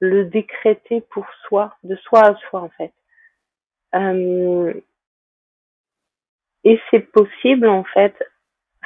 [0.00, 2.92] le décréter pour soi, de soi à soi en fait.
[3.94, 4.72] Euh,
[6.64, 8.14] et c'est possible en fait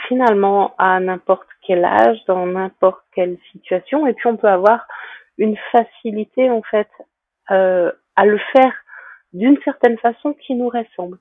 [0.09, 4.87] finalement à n'importe quel âge, dans n'importe quelle situation, et puis on peut avoir
[5.39, 6.89] une facilité en fait
[7.51, 8.75] euh, à le faire
[9.33, 11.19] d'une certaine façon qui nous ressemble.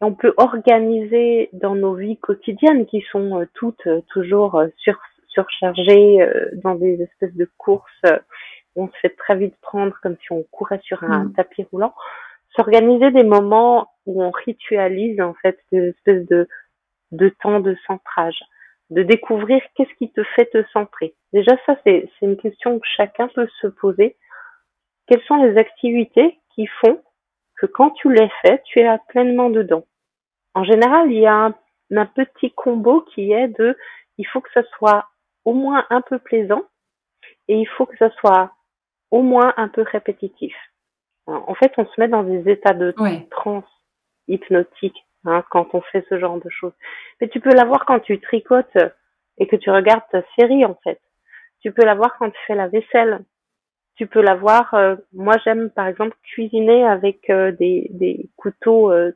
[0.00, 4.98] Et on peut organiser dans nos vies quotidiennes qui sont euh, toutes euh, toujours sur,
[5.28, 6.28] surchargées
[6.64, 8.02] dans des espèces de courses
[8.76, 11.32] on se fait très vite prendre comme si on courait sur un mm.
[11.32, 11.94] tapis roulant,
[12.54, 16.48] s'organiser des moments où on ritualise en fait des espèces de,
[17.12, 18.38] de temps de centrage,
[18.90, 21.14] de découvrir qu'est-ce qui te fait te centrer.
[21.32, 24.16] Déjà ça c'est une question que chacun peut se poser.
[25.06, 27.02] Quelles sont les activités qui font
[27.58, 29.84] que quand tu les fais, tu es pleinement dedans?
[30.54, 31.54] En général, il y a un,
[31.94, 33.76] un petit combo qui est de
[34.18, 35.06] il faut que ce soit
[35.44, 36.62] au moins un peu plaisant
[37.48, 38.52] et il faut que ce soit
[39.10, 40.54] au moins un peu répétitif.
[41.26, 42.94] En fait, on se met dans des états de
[43.30, 43.64] transe
[44.28, 46.72] hypnotique hein, quand on fait ce genre de choses.
[47.20, 48.76] Mais tu peux l'avoir quand tu tricotes
[49.38, 51.00] et que tu regardes ta série en fait.
[51.60, 53.20] Tu peux l'avoir quand tu fais la vaisselle.
[53.96, 54.74] Tu peux l'avoir.
[54.74, 59.12] Euh, moi, j'aime par exemple cuisiner avec euh, des, des couteaux euh,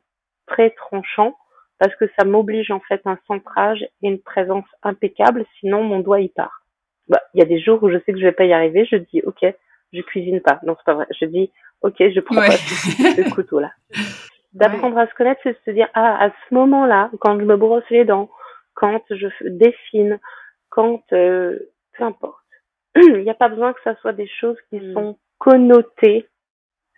[0.47, 1.37] très tranchants
[1.77, 5.45] parce que ça m'oblige en fait un centrage et une présence impeccable.
[5.59, 6.63] Sinon, mon doigt y part.
[7.07, 8.85] Bah, il y a des jours où je sais que je vais pas y arriver.
[8.85, 9.45] Je dis ok,
[9.93, 10.59] je cuisine pas.
[10.63, 11.07] Non, c'est pas vrai.
[11.19, 13.71] Je dis, ok, je prends pas ce, couteau-là.
[14.53, 17.55] D'apprendre à se connaître, c'est de se dire, ah, à ce moment-là, quand je me
[17.55, 18.29] brosse les dents,
[18.73, 20.19] quand je dessine,
[20.69, 21.57] quand, euh,
[21.97, 22.35] peu importe.
[22.95, 24.93] Il n'y a pas besoin que ça soit des choses qui mm.
[24.93, 26.27] sont connotées,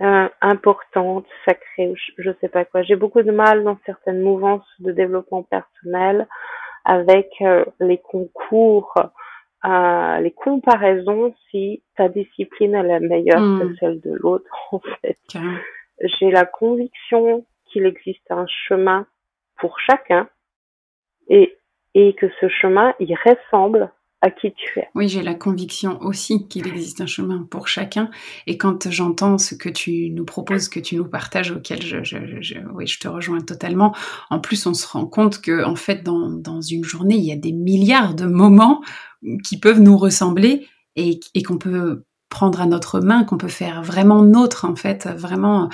[0.01, 2.81] euh, importantes, sacrées, je, je sais pas quoi.
[2.81, 6.27] J'ai beaucoup de mal dans certaines mouvances de développement personnel
[6.85, 8.93] avec euh, les concours
[10.19, 13.75] les comparaisons si ta discipline est la meilleure que hmm.
[13.79, 15.17] celle de l'autre, en fait.
[16.01, 19.07] J'ai la conviction qu'il existe un chemin
[19.59, 20.27] pour chacun
[21.29, 21.57] et,
[21.93, 23.91] et que ce chemin, il ressemble
[24.23, 24.87] à qui tu es.
[24.95, 28.09] Oui, j'ai la conviction aussi qu'il existe un chemin pour chacun.
[28.47, 32.17] Et quand j'entends ce que tu nous proposes, que tu nous partages, auquel je, je,
[32.39, 33.93] je, oui, je te rejoins totalement.
[34.29, 37.33] En plus, on se rend compte que, en fait, dans, dans une journée, il y
[37.33, 38.81] a des milliards de moments
[39.43, 43.83] qui peuvent nous ressembler et, et qu'on peut prendre à notre main, qu'on peut faire
[43.83, 45.69] vraiment nôtre, en fait, vraiment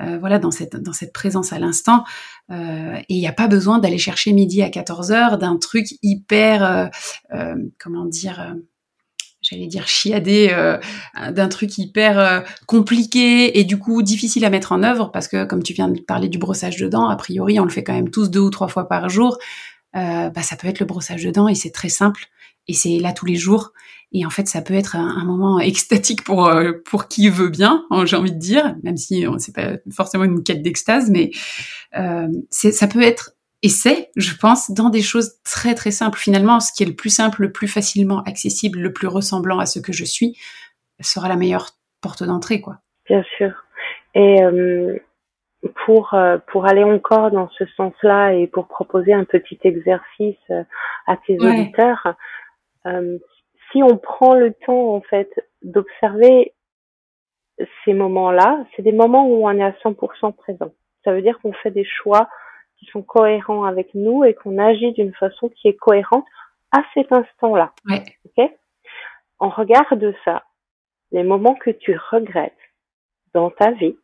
[0.00, 2.04] euh, voilà, dans cette, dans cette présence à l'instant.
[2.50, 5.86] Euh, et il n'y a pas besoin d'aller chercher midi à 14 heures d'un truc
[6.02, 6.90] hyper,
[7.32, 8.54] euh, comment dire,
[9.42, 10.54] j'allais dire chiadé,
[11.30, 15.62] d'un truc hyper compliqué et du coup difficile à mettre en œuvre parce que comme
[15.62, 18.10] tu viens de parler du brossage de dents, a priori on le fait quand même
[18.10, 19.38] tous deux ou trois fois par jour.
[19.94, 22.26] bah, ça peut être le brossage de dents et c'est très simple
[22.66, 23.72] et c'est là tous les jours.
[24.12, 27.84] Et en fait, ça peut être un, moment extatique pour euh, pour qui veut bien,
[27.90, 31.30] hein, j'ai envie de dire, même si euh, c'est pas forcément une quête d'extase, mais
[31.96, 36.16] euh, ça peut être et c'est, je pense, dans des choses très très simples.
[36.16, 39.66] Finalement, ce qui est le plus simple, le plus facilement accessible, le plus ressemblant à
[39.66, 40.38] ce que je suis,
[41.00, 42.76] sera la meilleure porte d'entrée, quoi.
[43.06, 43.50] Bien sûr.
[44.14, 44.96] Et euh,
[45.84, 46.14] pour
[46.46, 50.36] pour aller encore dans ce sens-là et pour proposer un petit exercice
[51.08, 52.14] à tes auditeurs,
[52.86, 53.18] euh,
[53.70, 55.30] si on prend le temps en fait
[55.62, 56.54] d'observer
[57.84, 60.72] ces moments-là, c'est des moments où on est à 100% présent.
[61.04, 62.28] Ça veut dire qu'on fait des choix
[62.78, 66.24] qui sont cohérents avec nous et qu'on agit d'une façon qui est cohérente
[66.70, 67.72] à cet instant-là.
[67.86, 68.04] Ouais.
[68.24, 68.50] Ok?
[69.40, 70.44] On regarde ça.
[71.10, 72.52] Les moments que tu regrettes
[73.34, 73.96] dans ta vie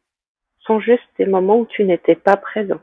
[0.61, 2.81] sont juste des moments où tu n'étais pas présent.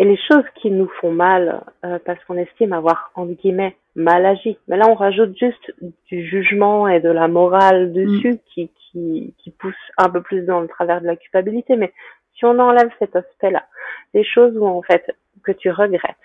[0.00, 4.24] Et les choses qui nous font mal, euh, parce qu'on estime avoir, entre guillemets, mal
[4.24, 5.74] agi, mais là on rajoute juste
[6.06, 8.38] du jugement et de la morale dessus mm.
[8.46, 11.92] qui, qui, qui pousse un peu plus dans le travers de la culpabilité, mais
[12.34, 13.66] si on enlève cet aspect-là,
[14.14, 15.04] des choses où en fait,
[15.44, 16.16] que tu regrettes,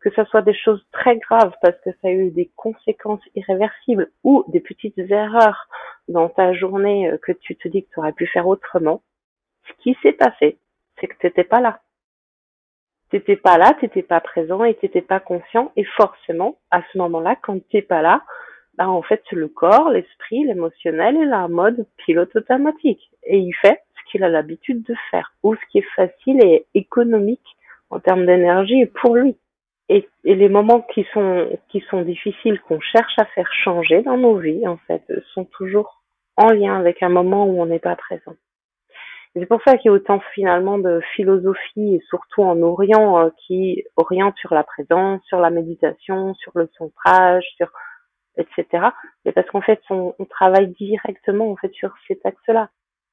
[0.00, 4.10] que ce soit des choses très graves parce que ça a eu des conséquences irréversibles
[4.24, 5.68] ou des petites erreurs
[6.06, 9.00] dans ta journée euh, que tu te dis que tu aurais pu faire autrement,
[9.66, 10.58] ce qui s'est passé,
[11.00, 11.80] c'est que tu n'étais pas là
[13.12, 15.70] t'étais pas là, t'étais pas présent et t'étais pas conscient.
[15.76, 18.22] Et forcément, à ce moment-là, quand t'es pas là,
[18.78, 23.52] bah en fait le corps, l'esprit, l'émotionnel est là en mode pilote automatique et il
[23.60, 27.46] fait ce qu'il a l'habitude de faire ou ce qui est facile et économique
[27.90, 29.36] en termes d'énergie pour lui.
[29.90, 34.36] et, les moments qui sont qui sont difficiles, qu'on cherche à faire changer dans nos
[34.36, 35.02] vies, en fait,
[35.34, 36.02] sont toujours
[36.38, 38.34] en lien avec un moment où on n'est pas présent.
[39.34, 43.30] C'est pour ça qu'il y a autant finalement de philosophie, et surtout en Orient, euh,
[43.46, 47.70] qui oriente sur la présence, sur la méditation, sur le centrage, sur
[48.36, 48.88] etc.
[49.24, 52.70] Mais parce qu'en fait, on, travaille directement en fait sur cet axe-là.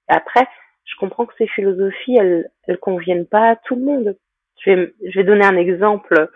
[0.07, 0.47] Après,
[0.85, 4.17] je comprends que ces philosophies, elles, elles conviennent pas à tout le monde.
[4.63, 6.29] Je vais, je vais donner un exemple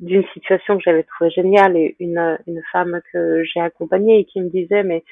[0.00, 4.40] d'une situation que j'avais trouvé géniale et une, une femme que j'ai accompagnée et qui
[4.40, 5.04] me disait mais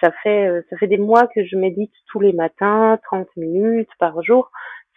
[0.00, 4.22] ça fait ça fait des mois que je médite tous les matins 30 minutes par
[4.22, 4.50] jour.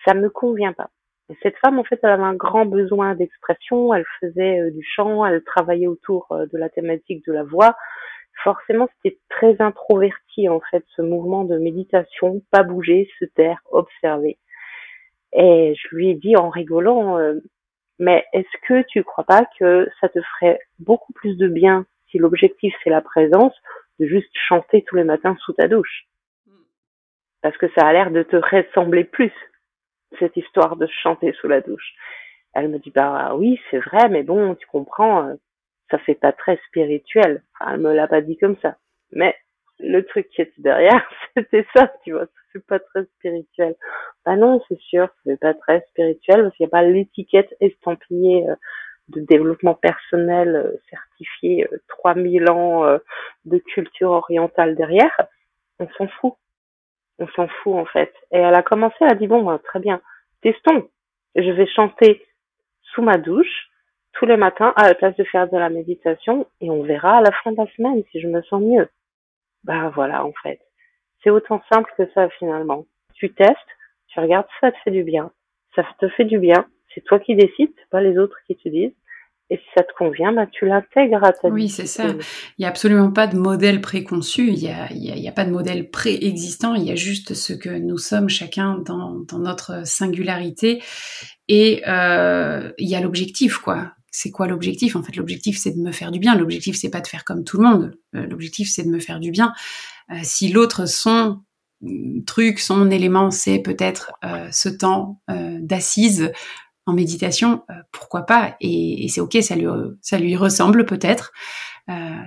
[0.06, 0.90] Ça me convient pas.
[1.30, 3.94] Et cette femme en fait elle avait un grand besoin d'expression.
[3.94, 7.76] Elle faisait euh, du chant elle travaillait autour euh, de la thématique de la voix.
[8.44, 14.38] Forcément c'était très introverti en fait ce mouvement de méditation pas bouger se taire observer.
[15.34, 17.40] Et je lui ai dit en rigolant euh,
[18.00, 22.18] mais est-ce que tu crois pas que ça te ferait beaucoup plus de bien si
[22.18, 23.54] l'objectif c'est la présence
[24.08, 26.06] juste chanter tous les matins sous ta douche
[27.42, 29.32] Parce que ça a l'air de te ressembler plus
[30.20, 31.94] cette histoire de chanter sous la douche.
[32.54, 35.36] Elle me dit bah oui c'est vrai mais bon tu comprends euh,
[35.90, 37.44] ça fait pas très spirituel.
[37.68, 38.78] Elle me l'a pas dit comme ça.
[39.12, 39.36] Mais
[39.80, 43.76] le truc qui était derrière, c'était ça, tu vois, fait pas très spirituel.
[44.26, 48.48] Bah non, c'est sûr, fait pas très spirituel parce qu'il n'y a pas l'étiquette estampillée
[48.50, 48.56] euh,
[49.10, 53.00] de développement personnel euh, certifié 3000 euh, ans
[53.46, 55.16] de culture orientale derrière.
[55.80, 56.34] On s'en fout.
[57.20, 58.14] On s'en fout en fait.
[58.32, 60.02] Et elle a commencé, elle a dit bon, bah, très bien,
[60.42, 60.90] testons.
[61.36, 62.26] Je vais chanter
[62.82, 63.70] sous ma douche
[64.14, 67.22] tous les matins à la place de faire de la méditation et on verra à
[67.22, 68.90] la fin de la semaine si je me sens mieux.
[69.64, 70.60] Bah voilà, en fait.
[71.24, 72.86] C'est autant simple que ça finalement.
[73.14, 73.56] Tu testes,
[74.08, 75.32] tu regardes si ça te fait du bien.
[75.76, 78.94] Ça te fait du bien, c'est toi qui décides, pas les autres qui te disent.
[79.50, 81.54] Et si ça te convient, bah, tu l'intègres à ta vie.
[81.54, 82.08] Oui, c'est ça.
[82.08, 82.16] Il
[82.60, 85.90] n'y a absolument pas de modèle préconçu, il n'y a, y a, pas de modèle
[85.90, 90.82] préexistant, il y a juste ce que nous sommes chacun dans, dans notre singularité.
[91.50, 94.96] Et euh, il y a l'objectif, quoi c'est quoi l'objectif?
[94.96, 96.36] En fait, l'objectif c'est de me faire du bien.
[96.36, 97.98] L'objectif c'est pas de faire comme tout le monde.
[98.16, 99.54] Euh, l'objectif c'est de me faire du bien.
[100.12, 101.40] Euh, si l'autre son
[102.28, 106.32] truc, son élément, c'est peut-être euh, ce temps d'assise
[106.86, 109.56] en méditation, pourquoi pas Et, c'est ok, ça
[110.20, 111.32] lui ressemble peut-être.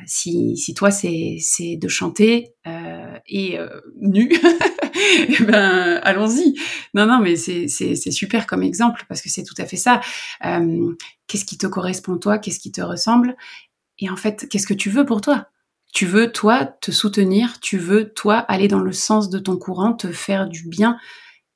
[0.07, 2.55] si, si toi c'est c'est de chanter
[3.26, 3.59] et
[4.00, 4.30] nu,
[5.28, 6.55] eh ben allons-y.
[6.94, 9.76] Non non, mais c'est c'est c'est super comme exemple parce que c'est tout à fait
[9.76, 10.00] ça
[11.26, 13.36] qu'est-ce qui te correspond toi, qu'est-ce qui te ressemble,
[13.98, 15.48] et en fait, qu'est-ce que tu veux pour toi?
[15.94, 19.92] Tu veux, toi, te soutenir, tu veux, toi, aller dans le sens de ton courant,
[19.94, 20.98] te faire du bien?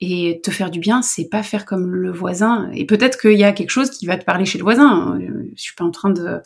[0.00, 2.70] Et te faire du bien, c'est pas faire comme le voisin.
[2.72, 5.18] Et peut-être qu'il y a quelque chose qui va te parler chez le voisin.
[5.56, 6.40] Je suis pas en train de,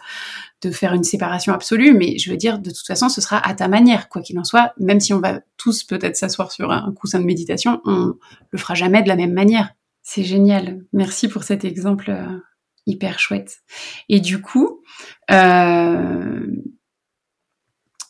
[0.62, 3.52] de faire une séparation absolue, mais je veux dire, de toute façon, ce sera à
[3.54, 4.72] ta manière, quoi qu'il en soit.
[4.78, 8.14] Même si on va tous peut-être s'asseoir sur un coussin de méditation, on
[8.50, 9.74] le fera jamais de la même manière.
[10.02, 10.80] C'est génial.
[10.92, 12.38] Merci pour cet exemple euh,
[12.86, 13.62] hyper chouette.
[14.08, 14.82] Et du coup,
[15.30, 16.46] euh,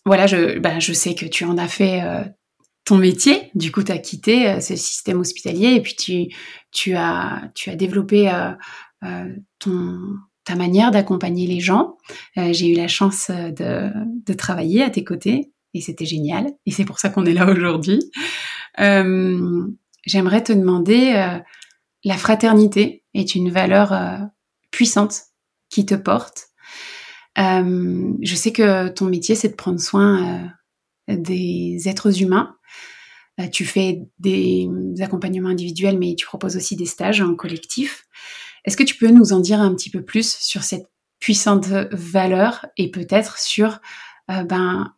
[0.05, 2.25] voilà, je, bah, je sais que tu en as fait euh,
[2.85, 3.51] ton métier.
[3.55, 6.35] Du coup, tu as quitté euh, ce système hospitalier et puis tu,
[6.73, 8.31] tu, as, tu as développé
[9.59, 9.99] ton,
[10.45, 11.97] ta manière d'accompagner les gens.
[12.37, 13.91] J'ai eu la chance de,
[14.25, 16.53] de, travailler à tes côtés et c'était génial.
[16.67, 18.01] Et c'est pour ça qu'on est là aujourd'hui.
[18.79, 21.41] J'aimerais te demander,
[22.05, 23.93] la fraternité est une valeur
[24.71, 25.23] puissante
[25.69, 26.49] qui te porte.
[27.39, 30.47] Euh, je sais que ton métier, c'est de prendre soin euh,
[31.17, 32.57] des êtres humains.
[33.41, 34.69] Euh, tu fais des
[35.01, 38.07] accompagnements individuels, mais tu proposes aussi des stages en collectif.
[38.65, 40.87] Est-ce que tu peux nous en dire un petit peu plus sur cette
[41.19, 43.81] puissante valeur et peut-être sur
[44.29, 44.95] ben,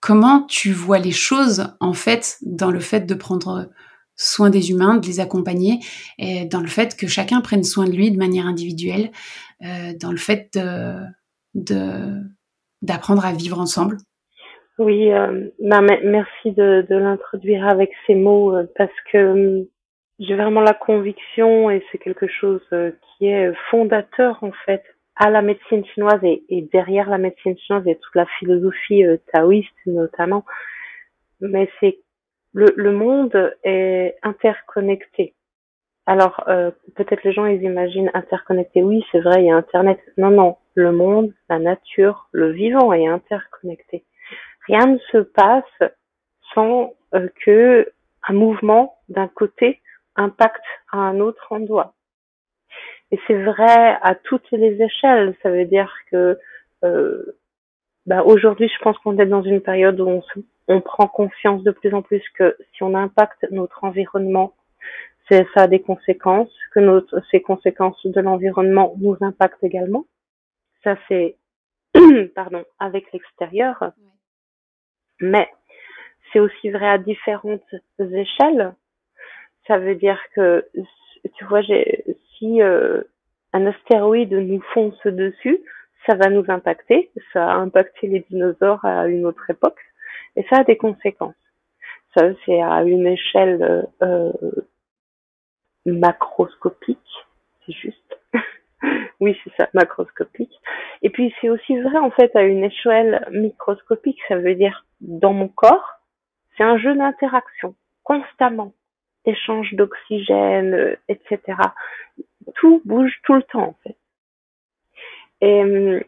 [0.00, 3.70] comment tu vois les choses en fait dans le fait de prendre
[4.16, 5.80] soin des humains, de les accompagner,
[6.18, 9.10] et dans le fait que chacun prenne soin de lui de manière individuelle,
[9.64, 10.50] euh, dans le fait
[11.54, 12.20] de,
[12.84, 13.96] d'apprendre à vivre ensemble.
[14.78, 19.62] Oui, euh, merci de, l'introduire avec ces mots euh, parce que euh,
[20.18, 24.82] j'ai vraiment la conviction et c'est quelque chose qui est fondateur en fait
[25.16, 29.74] à la médecine chinoise et, et derrière la médecine chinoise a toute la philosophie taoïste
[29.86, 30.44] notamment
[31.40, 31.98] mais c'est
[32.52, 35.34] le, le monde est interconnecté.
[36.06, 38.82] Alors, euh, peut-être les gens, ils imaginent interconnecté.
[38.82, 39.98] Oui, c'est vrai, il y a Internet.
[40.18, 44.04] Non, non, le monde, la nature, le vivant est interconnecté.
[44.66, 45.92] Rien ne se passe
[46.54, 47.90] sans euh, que
[48.26, 49.80] un mouvement d'un côté
[50.16, 51.94] impacte un autre endroit.
[53.10, 55.34] Et c'est vrai à toutes les échelles.
[55.42, 56.38] Ça veut dire que
[56.84, 57.38] euh,
[58.06, 60.22] bah aujourd'hui, je pense qu'on est dans une période où on,
[60.68, 64.54] on prend conscience de plus en plus que si on impacte notre environnement,
[65.28, 70.04] c'est ça a des conséquences, que notre, ces conséquences de l'environnement nous impactent également.
[70.82, 71.36] Ça c'est
[72.34, 73.92] pardon avec l'extérieur,
[75.20, 75.48] mais
[76.32, 78.74] c'est aussi vrai à différentes échelles.
[79.66, 80.68] Ça veut dire que
[81.36, 81.62] tu vois,
[82.36, 83.02] si euh,
[83.52, 85.60] un astéroïde nous fonce dessus,
[86.06, 87.10] ça va nous impacter.
[87.32, 89.80] Ça a impacté les dinosaures à une autre époque
[90.36, 91.34] et ça a des conséquences.
[92.16, 94.32] Ça, c'est à une échelle euh,
[95.86, 96.98] macroscopique,
[97.64, 98.18] c'est juste.
[99.20, 100.52] oui, c'est ça, macroscopique.
[101.02, 105.32] Et puis c'est aussi vrai en fait à une échelle microscopique, ça veut dire dans
[105.32, 106.00] mon corps,
[106.56, 107.74] c'est un jeu d'interaction
[108.04, 108.72] constamment,
[109.24, 111.40] échange d'oxygène, euh, etc.
[112.56, 113.96] Tout bouge tout le temps en fait.
[115.40, 116.00] Et hum,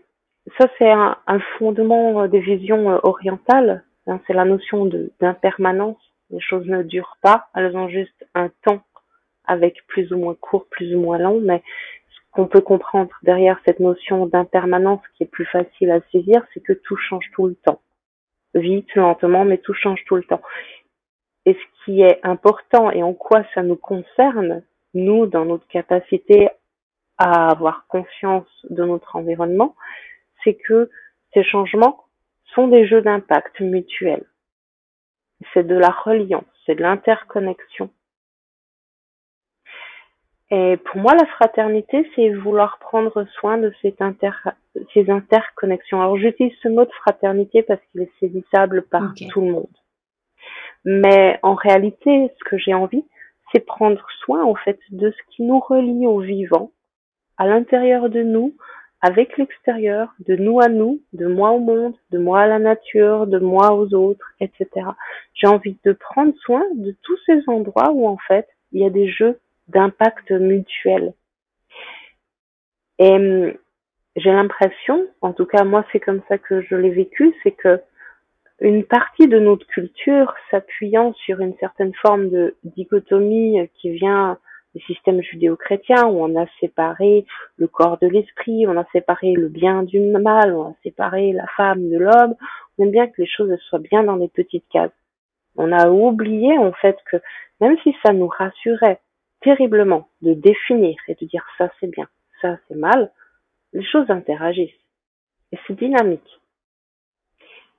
[0.58, 1.16] ça, c'est un,
[1.58, 3.84] fondement euh, des visions euh, orientales.
[4.06, 4.88] Hein, c'est la notion
[5.20, 5.98] d'impermanence.
[6.30, 8.82] Les choses ne durent pas, elles ont juste un temps
[9.46, 11.62] avec plus ou moins court, plus ou moins long, mais
[12.08, 16.60] ce qu'on peut comprendre derrière cette notion d'impermanence qui est plus facile à saisir, c'est
[16.60, 17.80] que tout change tout le temps.
[18.54, 20.42] Vite, lentement, mais tout change tout le temps.
[21.44, 24.62] Et ce qui est important et en quoi ça nous concerne,
[24.94, 26.48] nous, dans notre capacité
[27.18, 29.76] à avoir conscience de notre environnement,
[30.42, 30.90] c'est que
[31.32, 32.04] ces changements
[32.54, 34.26] sont des jeux d'impact mutuels.
[35.52, 37.90] C'est de la reliance, c'est de l'interconnexion.
[40.50, 44.30] Et pour moi, la fraternité, c'est vouloir prendre soin de cette inter
[44.92, 46.00] ces interconnexions.
[46.00, 49.76] Alors j'utilise ce mot de fraternité parce qu'il est saisissable par tout le monde.
[50.84, 53.04] Mais en réalité, ce que j'ai envie,
[53.52, 56.70] c'est prendre soin en fait de ce qui nous relie au vivant
[57.38, 58.54] à l'intérieur de nous,
[59.02, 63.26] avec l'extérieur, de nous à nous, de moi au monde, de moi à la nature,
[63.26, 64.68] de moi aux autres, etc.
[65.34, 68.90] J'ai envie de prendre soin de tous ces endroits où en fait il y a
[68.90, 69.38] des jeux
[69.68, 71.14] d'impact mutuel.
[72.98, 73.52] Et hum,
[74.16, 77.80] j'ai l'impression, en tout cas moi c'est comme ça que je l'ai vécu, c'est que
[78.60, 84.38] une partie de notre culture s'appuyant sur une certaine forme de dichotomie qui vient
[84.74, 89.48] des systèmes judéo-chrétiens où on a séparé le corps de l'esprit, on a séparé le
[89.48, 92.34] bien du mal, on a séparé la femme de l'homme.
[92.78, 94.90] On aime bien que les choses soient bien dans des petites cases.
[95.56, 97.16] On a oublié en fait que
[97.60, 99.00] même si ça nous rassurait
[99.40, 102.08] terriblement de définir et de dire ça c'est bien,
[102.40, 103.10] ça c'est mal,
[103.72, 104.70] les choses interagissent.
[105.52, 106.40] Et c'est dynamique.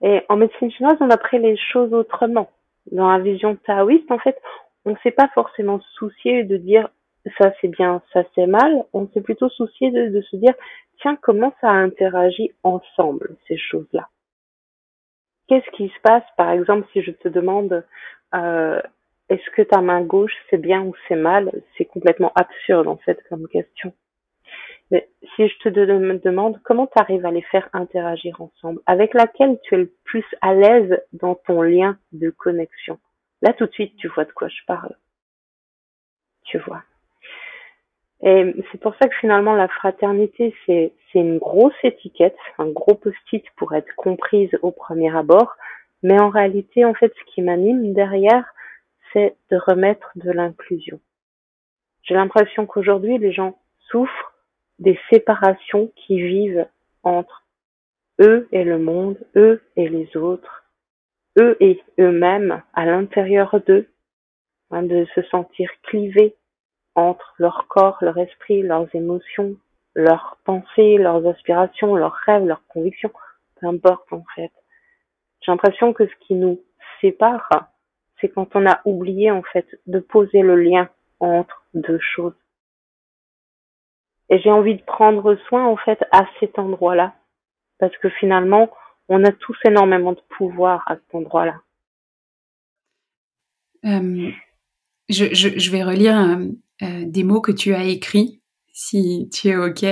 [0.01, 2.49] Et en médecine chinoise, on a pris les choses autrement.
[2.91, 4.39] Dans la vision taoïste, en fait,
[4.85, 6.89] on ne s'est pas forcément soucié de dire
[7.37, 8.85] ça c'est bien, ça c'est mal.
[8.93, 10.53] On s'est plutôt soucié de, se dire
[11.01, 14.07] tiens comment ça interagit ensemble ces choses-là?
[15.47, 16.23] Qu'est-ce qui se passe?
[16.37, 17.85] Par exemple si je te demande
[18.33, 18.81] euh,
[19.29, 21.51] est-ce que ta main gauche c'est bien ou c'est mal?
[21.77, 23.93] C'est complètement absurde en fait comme question.
[24.89, 29.59] Mais si je te demande comment tu arrives à les faire interagir ensemble, avec laquelle
[29.63, 32.97] tu es le plus à l'aise dans ton lien de connexion,
[33.41, 34.95] Là, tout de suite, tu vois de quoi je parle.
[36.45, 36.83] Tu vois.
[38.21, 42.95] Et c'est pour ça que finalement, la fraternité, c'est, c'est une grosse étiquette, un gros
[42.95, 45.55] post-it pour être comprise au premier abord.
[46.01, 48.45] Mais en réalité, en fait, ce qui m'anime derrière,
[49.49, 50.99] de remettre de l'inclusion.
[52.03, 53.57] J'ai l'impression qu'aujourd'hui, les gens
[53.89, 54.33] souffrent
[54.79, 56.67] des séparations qui vivent
[57.03, 57.43] entre
[58.21, 60.63] eux et le monde, eux et les autres,
[61.39, 63.87] eux et eux-mêmes à l'intérieur d'eux,
[64.71, 66.35] hein, de se sentir clivés
[66.95, 69.55] entre leur corps, leur esprit, leurs émotions,
[69.93, 73.11] leurs pensées, leurs aspirations, leurs rêves, leurs convictions,
[73.59, 74.51] peu importe en fait.
[75.41, 76.61] J'ai l'impression que ce qui nous
[77.01, 77.49] sépare,
[78.19, 80.89] c'est quand on a oublié en fait de poser le lien
[81.19, 82.35] entre deux choses.
[84.29, 87.15] Et j'ai envie de prendre soin en fait à cet endroit-là,
[87.79, 88.69] parce que finalement,
[89.09, 91.61] on a tous énormément de pouvoir à cet endroit-là.
[93.85, 94.31] Euh,
[95.07, 96.45] je, vais relire euh,
[96.81, 98.41] euh, des mots que tu as écrits,
[98.73, 99.85] si tu es OK,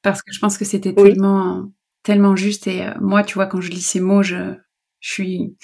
[0.00, 1.70] parce que je pense que c'était tellement,
[2.02, 2.66] tellement juste.
[2.66, 4.54] Et moi, tu vois, quand je lis ces mots, je,
[5.00, 5.54] suis,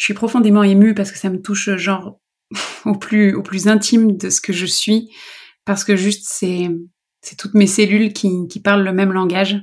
[0.00, 2.18] je suis profondément émue parce que ça me touche, genre,
[2.86, 5.14] au plus, au plus intime de ce que je suis,
[5.66, 6.70] parce que juste, c'est,
[7.36, 9.60] toutes mes cellules qui, qui parlent le même langage.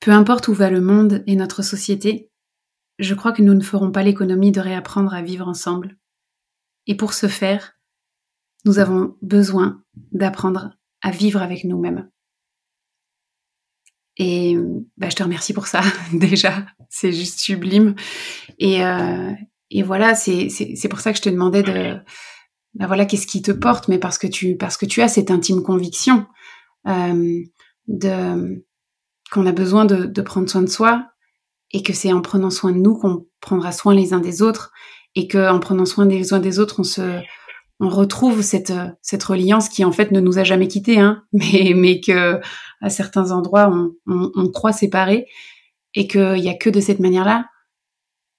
[0.00, 2.32] Peu importe où va le monde et notre société,
[2.98, 5.96] je crois que nous ne ferons pas l'économie de réapprendre à vivre ensemble.
[6.88, 7.74] Et pour ce faire,
[8.64, 12.10] nous avons besoin d'apprendre à vivre avec nous-mêmes.
[14.18, 14.56] Et
[14.96, 15.82] bah, je te remercie pour ça
[16.12, 17.94] déjà, c'est juste sublime.
[18.58, 19.32] Et, euh,
[19.70, 21.96] et voilà, c'est pour ça que je te demandais de,
[22.74, 25.30] bah voilà, qu'est-ce qui te porte, mais parce que tu parce que tu as cette
[25.30, 26.26] intime conviction
[26.88, 27.42] euh,
[27.88, 28.64] de
[29.30, 31.06] qu'on a besoin de, de prendre soin de soi
[31.70, 34.72] et que c'est en prenant soin de nous qu'on prendra soin les uns des autres
[35.14, 37.20] et que en prenant soin des uns des autres, on se
[37.82, 38.72] on retrouve cette,
[39.02, 42.40] cette reliance qui en fait ne nous a jamais quittés, hein, mais, mais que
[42.80, 43.68] à certains endroits
[44.06, 45.26] on, on, croit séparés
[45.94, 47.46] et qu'il n'y a que de cette manière-là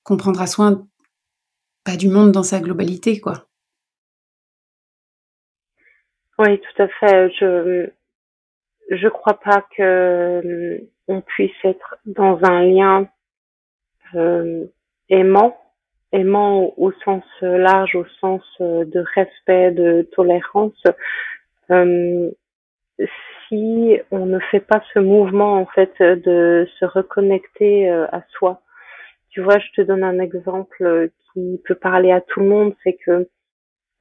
[0.04, 0.88] qu'on prendra soin
[1.84, 3.46] pas du monde dans sa globalité, quoi.
[6.40, 7.30] Oui, tout à fait.
[7.38, 7.90] Je
[8.90, 13.10] je crois pas que on puisse être dans un lien
[14.16, 14.66] euh,
[15.10, 15.63] aimant
[16.14, 20.82] aimant au sens large, au sens euh, de respect, de tolérance,
[21.72, 22.30] euh,
[23.48, 28.62] si on ne fait pas ce mouvement en fait de se reconnecter euh, à soi.
[29.30, 32.94] Tu vois, je te donne un exemple qui peut parler à tout le monde, c'est
[32.94, 33.28] que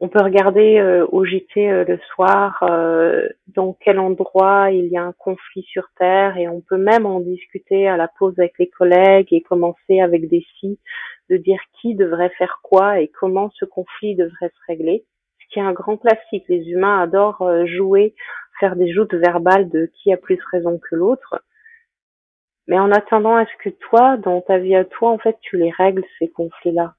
[0.02, 4.96] on peut regarder euh, au JT euh, le soir euh, dans quel endroit il y
[4.96, 8.58] a un conflit sur Terre et on peut même en discuter à la pause avec
[8.58, 10.80] les collègues et commencer avec des si
[11.30, 15.04] de dire qui devrait faire quoi et comment ce conflit devrait se régler.
[15.38, 16.46] Ce qui est un grand classique.
[16.48, 18.16] Les humains adorent jouer,
[18.58, 21.44] faire des joutes verbales de qui a plus raison que l'autre.
[22.66, 25.70] Mais en attendant, est-ce que toi, dans ta vie à toi, en fait, tu les
[25.70, 26.96] règles, ces conflits-là?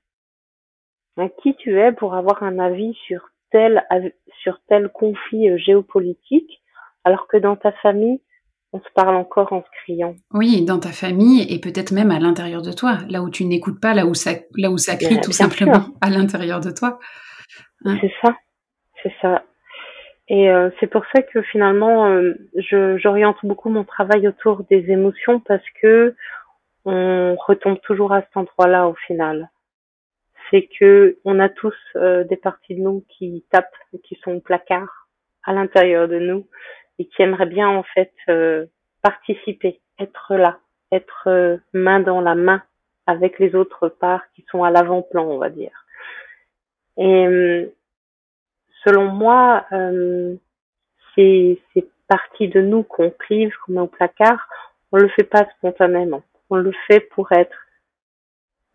[1.41, 3.86] Qui tu es pour avoir un avis sur tel,
[4.41, 6.61] sur tel conflit euh, géopolitique,
[7.03, 8.22] alors que dans ta famille,
[8.74, 10.16] on se parle encore en se criant.
[10.34, 13.80] Oui, dans ta famille et peut-être même à l'intérieur de toi, là où tu n'écoutes
[13.80, 16.97] pas, là où ça, là où ça crie tout simplement à l'intérieur de toi.
[17.86, 17.97] Hein.
[18.01, 18.36] c'est ça,
[19.03, 19.43] c'est ça.
[20.30, 22.34] Et euh, c'est pour ça que finalement, euh,
[22.97, 26.16] j'oriente beaucoup mon travail autour des émotions parce que
[26.86, 29.49] on retombe toujours à cet endroit-là au final
[30.54, 34.39] c'est que on a tous euh, des parties de nous qui tapent, qui sont au
[34.39, 35.08] placard
[35.43, 36.47] à l'intérieur de nous
[36.99, 38.68] et qui aimeraient bien en fait euh,
[39.01, 40.60] participer, être là,
[40.91, 42.62] être euh, main dans la main
[43.08, 45.86] avec les autres parts qui sont à l'avant-plan, on va dire.
[46.97, 47.68] Et
[48.86, 49.66] selon moi,
[51.16, 51.60] ces,
[52.08, 54.47] parties de nous qu'on clive, qu'on met au placard,
[54.91, 56.22] on le fait pas spontanément.
[56.49, 57.62] On le fait pour être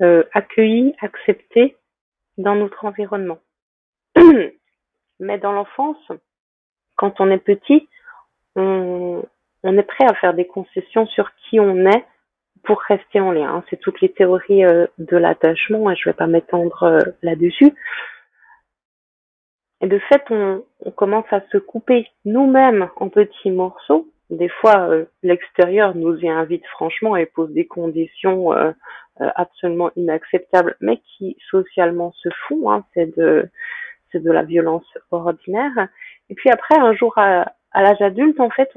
[0.02, 1.76] euh, accueilli, accepté
[2.36, 3.38] dans notre environnement.
[5.20, 6.12] Mais dans l'enfance,
[6.96, 7.88] quand on est petit,
[8.56, 9.22] on,
[9.64, 12.04] est prêt à faire des concessions sur qui on est
[12.64, 13.62] pour rester en lien.
[13.70, 17.74] C'est toutes les théories euh, de l'attachement je vais pas m'étendre euh, là-dessus.
[19.80, 20.64] Et de fait, on,
[20.96, 24.08] commence à se couper nous-mêmes en petits morceaux.
[24.30, 28.72] Des fois, euh, l'extérieur nous y invite franchement et pose des conditions euh,
[29.16, 32.70] absolument inacceptables, mais qui socialement se font.
[32.70, 33.48] Hein, c'est de
[34.12, 35.88] c'est de la violence ordinaire.
[36.30, 38.70] Et puis après, un jour à, l'âge adulte, en fait,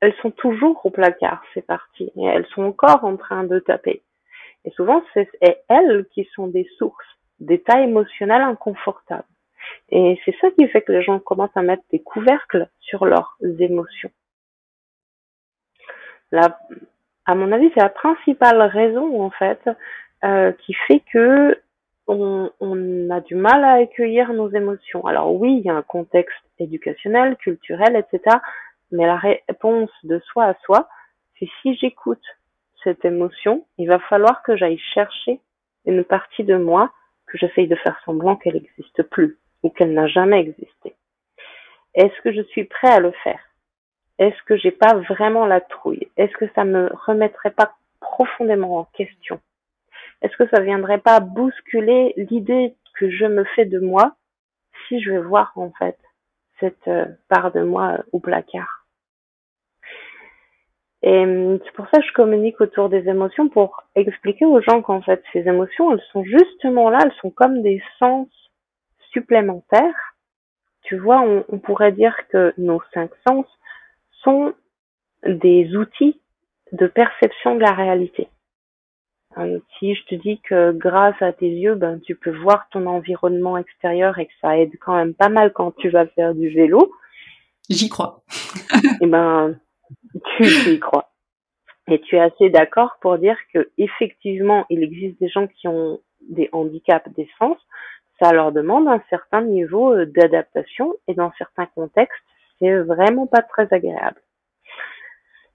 [0.00, 4.02] elles sont toujours au placard, ces parties, et elles sont encore en train de taper.
[4.64, 5.28] Et souvent, c'est
[5.68, 9.24] elles qui sont des sources d'états émotionnels inconfortables.
[9.90, 13.36] Et c'est ça qui fait que les gens commencent à mettre des couvercles sur leurs
[13.58, 14.10] émotions.
[16.32, 16.58] La,
[17.26, 19.60] à mon avis, c'est la principale raison en fait
[20.24, 21.60] euh, qui fait que
[22.08, 25.06] on, on, a du mal à accueillir nos émotions.
[25.06, 28.38] Alors oui, il y a un contexte éducationnel, culturel, etc.
[28.90, 30.88] Mais la réponse de soi à soi,
[31.38, 32.24] c'est si j'écoute
[32.82, 35.40] cette émotion, il va falloir que j'aille chercher
[35.86, 36.92] une partie de moi
[37.26, 40.94] que j'essaye de faire semblant qu'elle n'existe plus ou qu'elle n'a jamais existé.
[41.94, 43.40] Est-ce que je suis prêt à le faire?
[44.22, 46.08] Est-ce que j'ai pas vraiment la trouille?
[46.16, 49.40] Est-ce que ça me remettrait pas profondément en question?
[50.22, 54.14] Est-ce que ça viendrait pas bousculer l'idée que je me fais de moi
[54.86, 55.98] si je vais voir en fait
[56.60, 58.86] cette euh, part de moi euh, au placard?
[61.02, 64.82] Et hum, c'est pour ça que je communique autour des émotions pour expliquer aux gens
[64.82, 68.28] qu'en fait ces émotions, elles sont justement là, elles sont comme des sens
[69.10, 70.14] supplémentaires.
[70.82, 73.46] Tu vois, on pourrait dire que nos cinq sens
[74.22, 74.54] sont
[75.26, 76.20] des outils
[76.72, 78.28] de perception de la réalité.
[79.78, 83.56] Si je te dis que grâce à tes yeux, ben, tu peux voir ton environnement
[83.56, 86.92] extérieur et que ça aide quand même pas mal quand tu vas faire du vélo.
[87.70, 88.22] J'y crois.
[88.74, 89.58] et eh ben,
[90.36, 91.10] tu, y crois.
[91.88, 96.00] Et tu es assez d'accord pour dire que effectivement, il existe des gens qui ont
[96.28, 97.56] des handicaps des sens.
[98.20, 102.22] ça leur demande un certain niveau euh, d'adaptation et dans certains contextes,
[102.62, 104.20] c'est vraiment pas très agréable.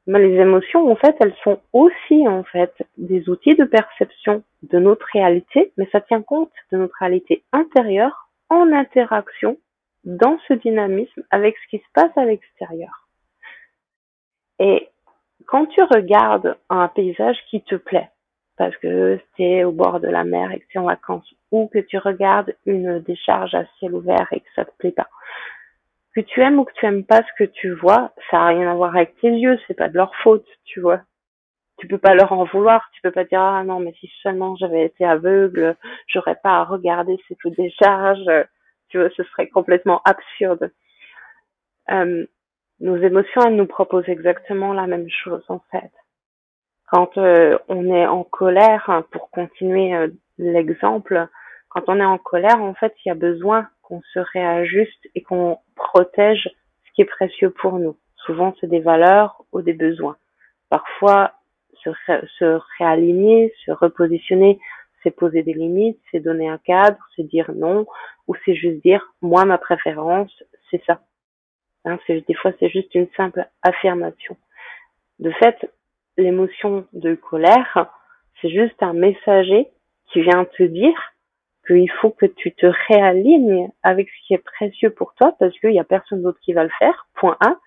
[0.07, 4.79] Mais les émotions, en fait, elles sont aussi, en fait, des outils de perception de
[4.79, 9.57] notre réalité, mais ça tient compte de notre réalité intérieure en interaction
[10.05, 13.07] dans ce dynamisme avec ce qui se passe à l'extérieur.
[14.59, 14.89] Et
[15.45, 18.09] quand tu regardes un paysage qui te plaît,
[18.57, 21.67] parce que c'est au bord de la mer et que tu es en vacances, ou
[21.67, 25.09] que tu regardes une décharge à ciel ouvert et que ça te plaît pas,
[26.17, 28.71] que tu aimes ou que tu aimes pas ce que tu vois, ça a rien
[28.71, 31.01] à voir avec tes yeux, c'est pas de leur faute, tu vois.
[31.77, 34.55] Tu peux pas leur en vouloir, tu peux pas dire ah non mais si seulement
[34.55, 35.75] j'avais été aveugle,
[36.07, 38.25] j'aurais pas à regarder cette décharge,
[38.89, 40.71] tu vois, ce serait complètement absurde.
[41.91, 42.25] Euh,
[42.79, 45.91] nos émotions, elles nous proposent exactement la même chose en fait.
[46.91, 50.07] Quand euh, on est en colère, hein, pour continuer euh,
[50.39, 51.27] l'exemple,
[51.69, 55.21] quand on est en colère, en fait, il y a besoin qu'on se réajuste et
[55.21, 56.49] qu'on protège
[56.85, 57.97] ce qui est précieux pour nous.
[58.25, 60.17] Souvent, c'est des valeurs ou des besoins.
[60.69, 61.33] Parfois,
[61.83, 64.59] se, réaligner, se repositionner,
[65.03, 67.85] c'est poser des limites, c'est donner un cadre, c'est dire non,
[68.27, 70.31] ou c'est juste dire, moi, ma préférence,
[70.69, 71.01] c'est ça.
[71.85, 74.35] Hein, des fois, c'est juste une simple affirmation.
[75.19, 75.71] De fait,
[76.17, 77.89] l'émotion de colère,
[78.41, 79.69] c'est juste un messager
[80.11, 80.99] qui vient te dire
[81.67, 85.71] qu'il faut que tu te réalignes avec ce qui est précieux pour toi parce qu'il
[85.71, 87.59] n'y a personne d'autre qui va le faire, point 1.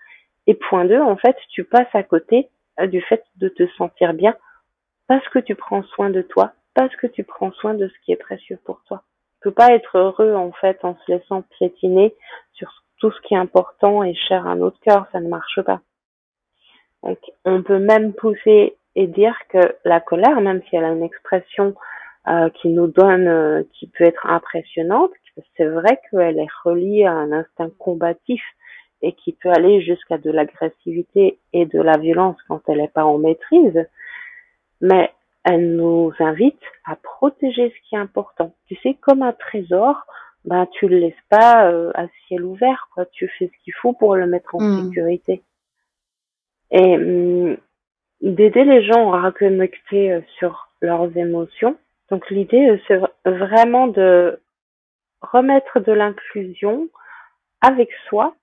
[0.46, 2.48] Et point 2, en fait, tu passes à côté
[2.80, 4.34] euh, du fait de te sentir bien
[5.06, 8.12] parce que tu prends soin de toi, parce que tu prends soin de ce qui
[8.12, 9.02] est précieux pour toi.
[9.34, 12.14] Tu peux pas être heureux, en fait, en se laissant piétiner
[12.52, 15.80] sur tout ce qui est important et cher à notre cœur, ça ne marche pas.
[17.02, 21.02] Donc, on peut même pousser et dire que la colère, même si elle a une
[21.02, 21.74] expression
[22.30, 25.10] euh, qui nous donne, euh, qui peut être impressionnante.
[25.56, 28.42] C'est vrai qu'elle est reliée à un instinct combatif
[29.02, 33.04] et qui peut aller jusqu'à de l'agressivité et de la violence quand elle n'est pas
[33.04, 33.84] en maîtrise.
[34.80, 35.10] Mais
[35.42, 38.54] elle nous invite à protéger ce qui est important.
[38.66, 39.96] Tu sais, comme un trésor,
[40.44, 43.06] ben tu le laisses pas euh, à ciel ouvert, quoi.
[43.06, 44.84] Tu fais ce qu'il faut pour le mettre en hmm.
[44.84, 45.42] sécurité.
[46.70, 47.56] Et hum,
[48.20, 51.76] d'aider les gens à reconnecter sur leurs émotions,
[52.10, 53.00] donc l'idée, euh, c'est
[53.30, 54.40] vraiment de
[55.20, 56.88] remettre de l'inclusion
[57.60, 58.34] avec soi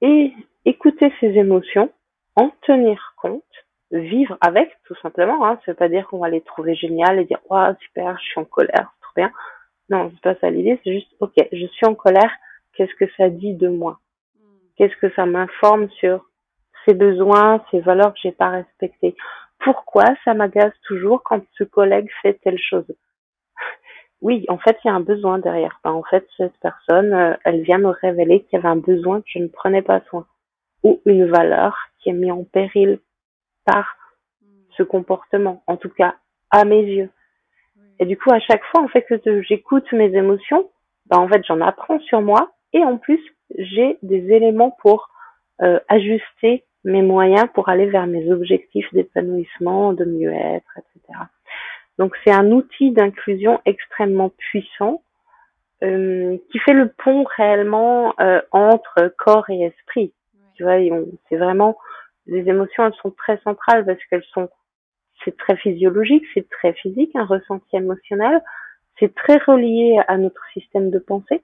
[0.00, 0.32] et
[0.64, 1.90] écouter ses émotions,
[2.36, 3.44] en tenir compte,
[3.90, 5.46] vivre avec tout simplement.
[5.46, 5.58] Hein.
[5.64, 8.40] Ça veut pas dire qu'on va les trouver géniales et dire ouais super, je suis
[8.40, 9.32] en colère, c'est trop bien.
[9.88, 10.80] Non, c'est pas ça l'idée.
[10.84, 12.32] C'est juste ok, je suis en colère.
[12.74, 14.00] Qu'est-ce que ça dit de moi?
[14.36, 14.56] Hmm.
[14.76, 16.24] Qu'est-ce que ça m'informe sur
[16.86, 19.16] ses besoins, ses valeurs que j'ai pas respectées?
[19.60, 22.86] Pourquoi ça m'agace toujours quand ce collègue fait telle chose
[24.20, 25.78] Oui, en fait, il y a un besoin derrière.
[25.84, 29.28] en fait, cette personne, euh, elle vient me révéler qu'il y avait un besoin que
[29.28, 30.26] je ne prenais pas soin
[30.82, 33.00] ou une valeur qui est mise en péril
[33.64, 33.96] par
[34.76, 36.14] ce comportement, en tout cas
[36.50, 37.10] à mes yeux.
[37.98, 40.70] Et du coup, à chaque fois, en fait, que j'écoute mes émotions,
[41.06, 43.20] ben, en fait, j'en apprends sur moi et en plus,
[43.58, 45.10] j'ai des éléments pour
[45.60, 51.18] euh, ajuster mes moyens pour aller vers mes objectifs d'épanouissement, de mieux-être, etc.
[51.98, 55.02] Donc c'est un outil d'inclusion extrêmement puissant
[55.82, 60.12] euh, qui fait le pont réellement euh, entre corps et esprit.
[60.54, 60.76] Tu vois,
[61.28, 61.76] c'est vraiment
[62.26, 64.48] les émotions, elles sont très centrales parce qu'elles sont,
[65.24, 68.42] c'est très physiologique, c'est très physique, un ressenti émotionnel,
[68.98, 71.42] c'est très relié à notre système de pensée.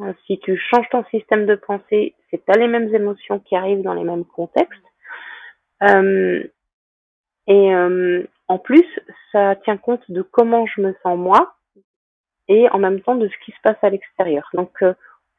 [0.00, 3.82] Euh, si tu changes ton système de pensée, c'est pas les mêmes émotions qui arrivent
[3.82, 4.82] dans les mêmes contextes.
[5.82, 6.42] Euh,
[7.46, 8.86] et euh, en plus,
[9.32, 11.56] ça tient compte de comment je me sens moi
[12.48, 14.48] et en même temps de ce qui se passe à l'extérieur.
[14.54, 14.84] Donc,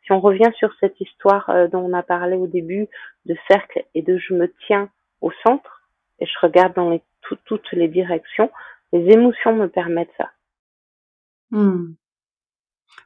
[0.04, 2.88] si on revient sur cette histoire dont on a parlé au début
[3.26, 4.90] de cercle et de je me tiens
[5.22, 5.84] au centre
[6.20, 7.02] et je regarde dans les,
[7.46, 8.52] toutes les directions,
[8.92, 10.32] les émotions me permettent ça.
[11.52, 11.94] Hmm.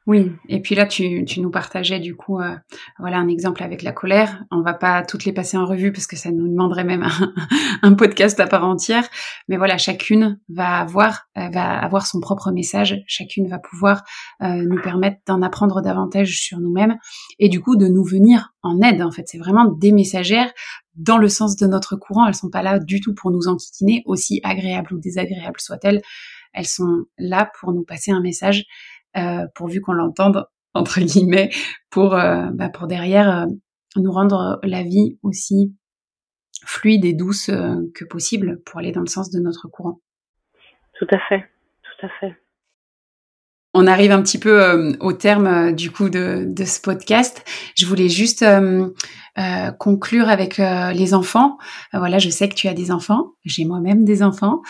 [0.08, 2.56] Oui, et puis là, tu, nous partageais du coup, euh,
[2.98, 4.42] voilà un exemple avec la colère.
[4.50, 7.06] On va pas toutes les passer en revue parce que ça nous demanderait même
[7.82, 9.06] un, podcast à part entière.
[9.48, 13.02] Mais voilà, chacune va avoir, euh, son propre message.
[13.06, 14.02] Chacune va pouvoir
[14.42, 16.96] euh, nous permettre d'en apprendre davantage sur nous-mêmes
[17.38, 19.02] et du coup de nous venir en aide.
[19.02, 20.50] En fait, c'est vraiment des messagères
[20.94, 22.26] dans le sens de notre courant.
[22.26, 26.00] Elles sont pas là du tout pour nous enquiquiner, aussi agréables ou désagréables soient-elles.
[26.54, 28.64] Elles sont là pour nous passer un message
[29.54, 31.50] pourvu qu'on l'entende entre guillemets,
[31.90, 33.46] pour euh, bah, pour derrière euh,
[33.96, 35.74] nous rendre la vie aussi
[36.64, 40.00] fluide et douce que possible pour aller dans le sens de notre courant.
[40.98, 41.48] Tout à fait,
[41.82, 42.36] tout à fait.
[43.72, 47.44] on arrive un petit peu euh, au terme euh, du coup de, de, ce podcast.
[47.76, 48.90] Je voulais juste euh,
[49.78, 51.58] conclure avec les enfants.
[51.92, 54.60] voilà, je sais que tu as des enfants, j'ai moi-même des enfants.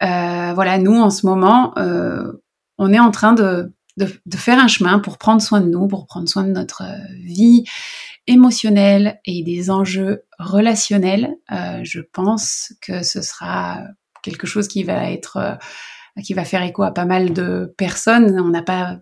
[0.00, 1.72] voilà, nous en ce moment,
[2.78, 6.06] on est en train de, de, faire un chemin pour prendre soin de nous, pour
[6.06, 6.82] prendre soin de notre
[7.24, 7.64] vie
[8.26, 11.34] émotionnelle et des enjeux relationnels.
[11.50, 13.80] je pense que ce sera
[14.22, 15.58] quelque chose qui va être
[16.22, 18.38] qui va faire écho à pas mal de personnes.
[18.40, 18.98] On n'a pas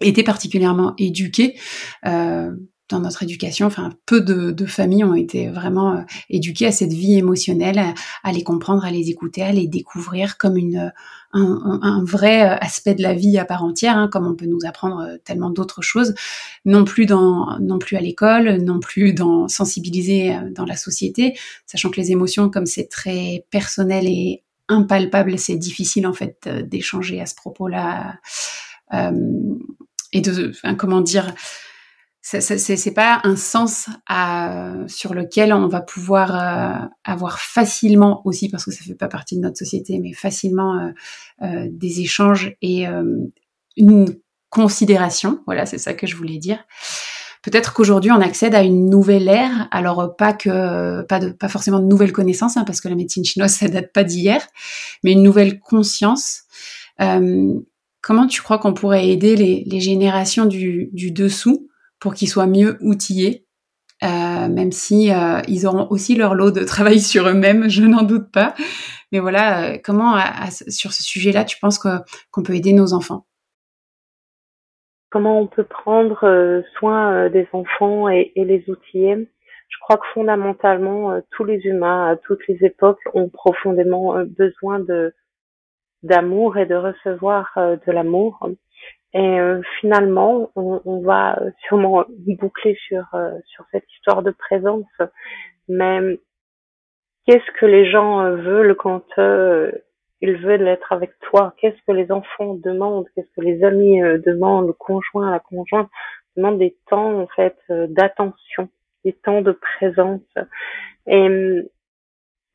[0.00, 1.58] été particulièrement éduqués.
[2.06, 2.52] Euh,
[2.88, 7.14] dans notre éducation, enfin peu de, familles ont été vraiment euh, éduquées à cette vie
[7.14, 7.82] émotionnelle,
[8.22, 10.92] à, les comprendre, à les écouter, à les découvrir comme une
[11.34, 15.00] un, vrai aspect de la vie à part entière, hein, comme on peut nous apprendre
[15.00, 16.14] euh, tellement d'autres choses,
[16.64, 21.90] non plus dans non plus à l'école, non plus dans sensibiliser dans la société, sachant
[21.90, 27.20] que les émotions, comme c'est très personnel et impalpable, c'est difficile en fait euh, d'échanger
[27.20, 28.18] à ce propos-là
[28.94, 29.10] euh,
[30.12, 31.34] et de, comment dire,
[32.40, 38.64] c'est pas un sens à, sur lequel on va pouvoir euh, avoir facilement aussi, parce
[38.64, 40.92] que ça fait pas partie de notre société, mais facilement
[41.40, 42.86] des échanges et
[43.76, 44.06] une
[44.50, 45.40] considération.
[45.46, 46.58] Voilà, c'est ça que je voulais dire.
[47.42, 49.68] Peut-être qu'aujourd'hui on accède à une nouvelle ère.
[49.70, 53.24] Alors pas que pas de pas forcément de nouvelles connaissances, hein, parce que la médecine
[53.24, 54.46] chinoise ça date pas d'hier,
[55.04, 56.42] mais une nouvelle conscience.
[57.00, 57.54] Euh,
[58.00, 61.68] comment tu crois qu'on pourrait aider les, générations du, dessous
[62.00, 63.46] pour qu'ils soient mieux outillés,
[64.02, 68.02] euh, même si euh, ils auront aussi leur lot de travail sur eux-mêmes, je n'en
[68.02, 68.54] doute pas.
[69.12, 70.18] Mais voilà, comment
[70.50, 73.24] sur ce sujet-là, tu penses qu'on peut aider nos enfants?
[75.10, 79.28] Comment on peut prendre euh, soin euh, des enfants et, les outiller?
[79.68, 84.80] Je crois que fondamentalement, euh, tous les humains à toutes les époques ont profondément besoin
[84.80, 85.14] de
[86.04, 88.48] d'amour et de recevoir de l'amour.
[89.14, 89.38] Et
[89.80, 92.04] finalement, on, va sûrement
[92.40, 93.04] boucler sur
[93.46, 94.84] sur cette histoire de présence.
[95.68, 96.20] Mais
[97.26, 99.04] qu'est-ce que les gens veulent quand
[100.20, 101.54] il veut l'être avec toi?
[101.58, 103.06] Qu'est-ce que les enfants demandent?
[103.14, 104.66] Qu'est-ce que les amis euh, demandent?
[104.66, 105.88] Le conjoint, la conjointe
[106.36, 108.68] demande des temps en fait euh, d'attention,
[109.04, 110.22] des temps de présence.
[111.06, 111.28] Et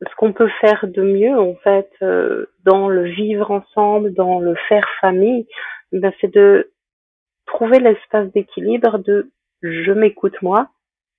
[0.09, 4.55] ce qu'on peut faire de mieux en fait euh, dans le vivre ensemble, dans le
[4.67, 5.47] faire famille,
[5.91, 6.71] ben, c'est de
[7.45, 9.31] trouver l'espace d'équilibre de
[9.61, 10.69] je m'écoute moi,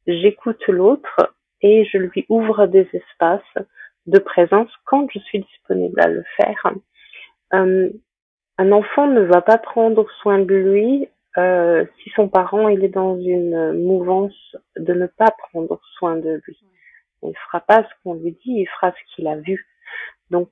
[0.07, 3.66] j'écoute l'autre et je lui ouvre des espaces
[4.07, 6.72] de présence quand je suis disponible à le faire.
[7.55, 7.89] Euh,
[8.59, 13.18] un enfant ne va pas prendre soin de lui euh, si son parent est dans
[13.18, 16.59] une mouvance de ne pas prendre soin de lui.
[17.29, 19.66] Il fera pas ce qu'on lui dit, il fera ce qu'il a vu.
[20.31, 20.51] Donc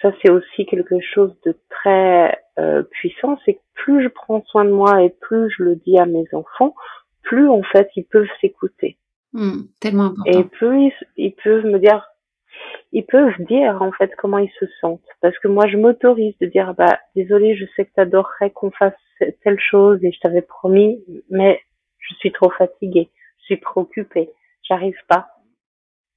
[0.00, 4.64] ça c'est aussi quelque chose de très euh, puissant, c'est que plus je prends soin
[4.64, 6.74] de moi et plus je le dis à mes enfants,
[7.22, 8.98] plus en fait ils peuvent s'écouter.
[9.32, 10.40] Hmm, tellement important.
[10.40, 12.06] Et plus ils peuvent me dire
[12.92, 15.00] ils peuvent dire en fait comment ils se sentent.
[15.20, 18.70] Parce que moi, je m'autorise de dire, bah, désolé, je sais que tu adorerais qu'on
[18.70, 18.92] fasse
[19.42, 21.60] telle chose et je t'avais promis, mais
[21.98, 24.30] je suis trop fatiguée, je suis préoccupée,
[24.62, 25.28] j'arrive pas.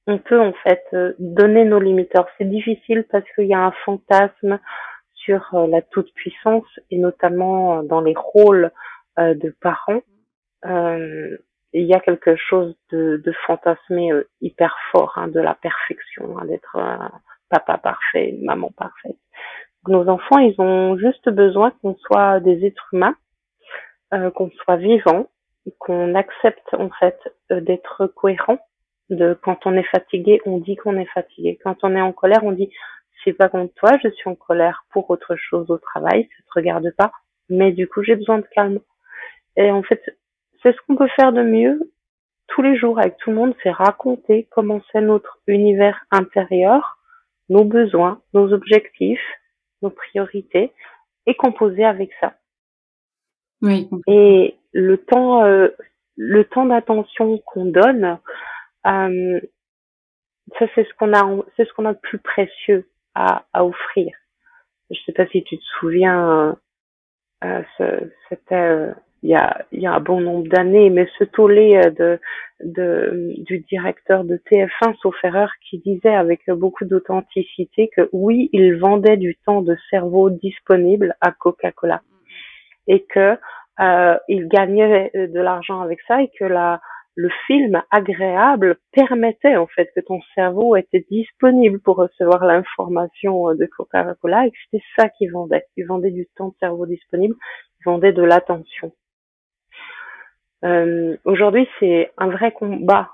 [0.06, 2.28] On peut en fait euh, donner nos limiteurs.
[2.38, 4.58] C'est difficile parce qu'il y a un fantasme
[5.14, 8.70] sur euh, la toute puissance et notamment dans les rôles
[9.18, 10.02] euh, de parents.
[10.64, 11.36] Euh,
[11.72, 16.38] il y a quelque chose de, de fantasmé euh, hyper fort, hein, de la perfection,
[16.38, 17.10] hein, d'être un
[17.50, 19.16] papa parfait, une maman parfaite.
[19.88, 23.14] Nos enfants, ils ont juste besoin qu'on soit des êtres humains,
[24.14, 25.28] euh, qu'on soit vivants,
[25.78, 27.18] qu'on accepte en fait
[27.52, 28.58] euh, d'être cohérent.
[29.08, 31.58] De quand on est fatigué, on dit qu'on est fatigué.
[31.62, 32.70] Quand on est en colère, on dit
[33.24, 36.58] c'est pas contre toi, je suis en colère pour autre chose au travail, ça te
[36.58, 37.12] regarde pas,
[37.48, 38.80] mais du coup j'ai besoin de calme.
[39.56, 40.02] Et en fait,
[40.62, 41.92] c'est ce qu'on peut faire de mieux
[42.48, 46.98] tous les jours avec tout le monde, c'est raconter comment c'est notre univers intérieur,
[47.48, 49.20] nos besoins, nos objectifs,
[49.82, 50.72] nos priorités,
[51.26, 52.34] et composer avec ça.
[53.62, 53.88] Oui.
[54.06, 55.68] Et le temps, euh,
[56.16, 58.18] le temps d'attention qu'on donne,
[58.86, 59.40] euh,
[60.58, 64.14] ça c'est ce qu'on a, c'est ce qu'on a de plus précieux à, à offrir.
[64.90, 66.56] Je sais pas si tu te souviens,
[67.44, 67.62] euh,
[68.28, 71.90] c'était il y a, il y a un bon nombre d'années, mais ce tollé euh,
[71.90, 72.20] de,
[72.62, 75.16] de, du directeur de TF1, sauf
[75.68, 81.32] qui disait avec beaucoup d'authenticité que oui, il vendait du temps de cerveau disponible à
[81.32, 82.02] Coca-Cola
[82.86, 83.36] et que
[83.80, 86.80] euh, il gagnait de l'argent avec ça et que la,
[87.16, 93.54] le film agréable permettait en fait que ton cerveau était disponible pour recevoir l'information euh,
[93.54, 95.64] de Coca-Cola et que c'était ça qu'ils vendaient.
[95.76, 97.34] Ils vendaient du temps de cerveau disponible,
[97.80, 98.92] ils vendaient de l'attention.
[100.64, 103.10] Euh, Aujourd'hui, c'est un vrai combat,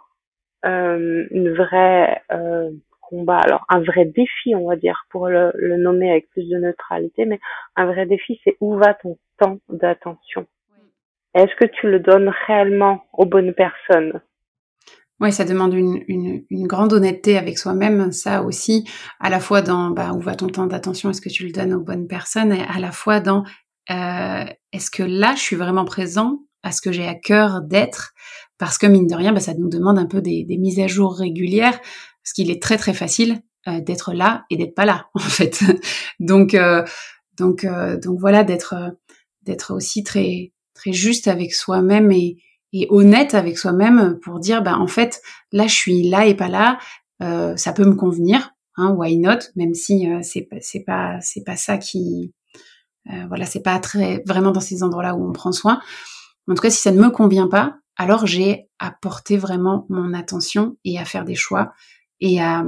[0.64, 1.56] euh, une
[2.32, 3.38] euh, combat.
[3.38, 7.38] Alors, un vrai défi, on va dire, pour le nommer avec plus de neutralité, mais
[7.76, 10.46] un vrai défi, c'est où va ton temps d'attention
[11.34, 14.20] est-ce que tu le donnes réellement aux bonnes personnes?
[15.20, 18.84] Oui, ça demande une, grande honnêteté avec soi-même, ça aussi,
[19.20, 21.72] à la fois dans bah, où va ton temps d'attention, est-ce que tu le donnes
[21.74, 23.44] aux bonnes personnes, et à la fois dans
[23.90, 28.14] euh, est-ce que là, je suis vraiment présent à ce que j'ai à cœur d'être,
[28.58, 30.88] parce que mine de rien, bah, ça nous demande un peu des, des mises à
[30.88, 35.06] jour régulières, parce qu'il est très très facile euh, d'être là et d'être pas là,
[35.14, 35.60] en fait.
[36.18, 36.82] donc euh,
[37.38, 37.64] donc
[38.18, 38.74] voilà, d'être
[39.70, 42.38] aussi très très juste avec soi-même et,
[42.72, 46.48] et honnête avec soi-même pour dire bah en fait là je suis là et pas
[46.48, 46.78] là.
[47.22, 51.44] Euh, ça peut me convenir hein, why not même si euh, c'est c'est pas c'est
[51.44, 52.34] pas ça qui
[53.12, 55.80] euh, voilà c'est pas très vraiment dans ces endroits là où on prend soin.
[56.48, 60.14] En tout cas si ça ne me convient pas alors j'ai à porter vraiment mon
[60.14, 61.72] attention et à faire des choix
[62.20, 62.64] et à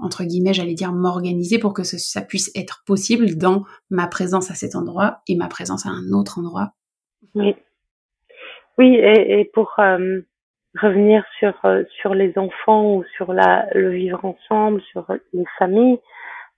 [0.00, 4.54] entre guillemets, j'allais dire m'organiser pour que ça puisse être possible dans ma présence à
[4.54, 6.72] cet endroit et ma présence à un autre endroit
[7.38, 7.56] oui.
[8.78, 10.20] Oui, et, et pour euh,
[10.80, 15.98] revenir sur euh, sur les enfants ou sur la le vivre ensemble, sur une famille,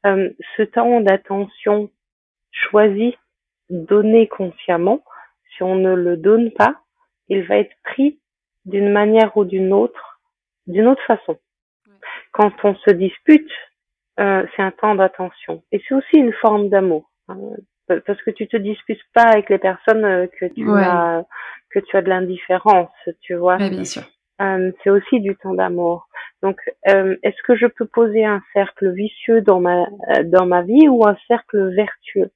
[0.07, 1.91] euh, ce temps d'attention
[2.53, 3.17] choisi,
[3.71, 5.03] donné consciemment,
[5.55, 6.75] si on ne le donne pas,
[7.29, 8.21] il va être pris
[8.67, 10.21] d'une manière ou d'une autre,
[10.67, 11.39] d'une autre façon.
[12.33, 13.51] Quand on se dispute,
[14.19, 15.63] c'est un temps d'attention.
[15.73, 17.11] Et c'est aussi une forme d'amour.
[17.29, 17.39] Hein
[18.07, 21.25] parce que tu te disputes pas avec les personnes euh, que tu as
[21.71, 23.57] que tu as de l'indifférence, tu vois.
[23.57, 24.03] bien sûr.
[24.41, 26.09] Euh, c'est aussi du temps d'amour.
[26.43, 29.87] Donc, euh, est-ce que je peux poser un cercle vicieux dans ma
[30.25, 32.31] dans ma vie ou un cercle vertueux?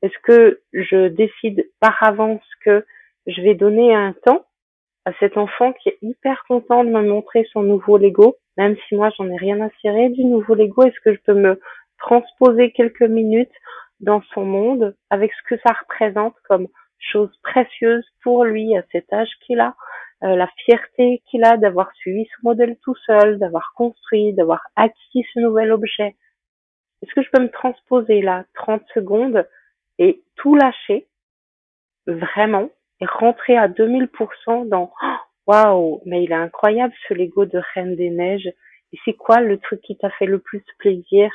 [0.00, 2.84] Est-ce que je décide par avance que
[3.26, 4.44] je vais donner un temps
[5.04, 8.94] à cet enfant qui est hyper content de me montrer son nouveau Lego, même si
[8.94, 11.60] moi j'en ai rien à cirer du nouveau Lego, est-ce que je peux me
[11.98, 13.52] transposer quelques minutes
[14.02, 19.12] dans son monde avec ce que ça représente comme chose précieuse pour lui à cet
[19.12, 19.74] âge qu'il a,
[20.22, 25.24] euh, la fierté qu'il a d'avoir suivi ce modèle tout seul, d'avoir construit, d'avoir acquis
[25.32, 26.16] ce nouvel objet.
[27.02, 29.46] Est-ce que je peux me transposer là 30 secondes
[29.98, 31.08] et tout lâcher
[32.06, 34.92] vraiment et rentrer à 2000% dans
[35.46, 38.52] waouh, mais il est incroyable ce Lego de Reine des Neiges.
[38.92, 41.30] Et c'est quoi le truc qui t'a fait le plus plaisir?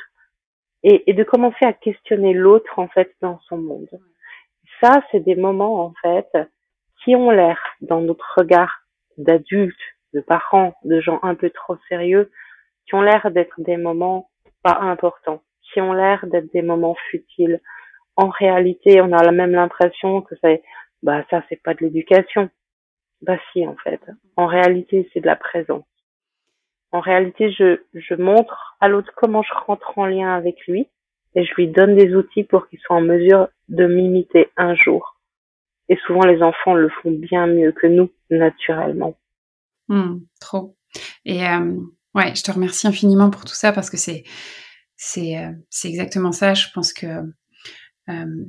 [0.82, 3.88] Et, et de commencer à questionner l'autre en fait dans son monde.
[4.80, 6.28] Ça, c'est des moments en fait
[7.02, 8.82] qui ont l'air dans notre regard
[9.16, 9.76] d'adultes,
[10.14, 12.30] de parents, de gens un peu trop sérieux,
[12.86, 14.30] qui ont l'air d'être des moments
[14.62, 17.60] pas importants, qui ont l'air d'être des moments futiles.
[18.16, 20.62] En réalité, on a la même l'impression que c'est,
[21.02, 22.50] bah ça c'est pas de l'éducation.
[23.22, 24.00] Bah si en fait.
[24.36, 25.84] En réalité, c'est de la présence.
[26.92, 30.88] En réalité, je, je montre à l'autre comment je rentre en lien avec lui
[31.34, 35.18] et je lui donne des outils pour qu'il soit en mesure de m'imiter un jour.
[35.88, 39.16] Et souvent, les enfants le font bien mieux que nous, naturellement.
[39.88, 40.76] Hmm, trop.
[41.24, 41.76] Et euh,
[42.14, 44.24] ouais, je te remercie infiniment pour tout ça parce que c'est
[44.96, 46.54] c'est euh, c'est exactement ça.
[46.54, 48.44] Je pense que euh,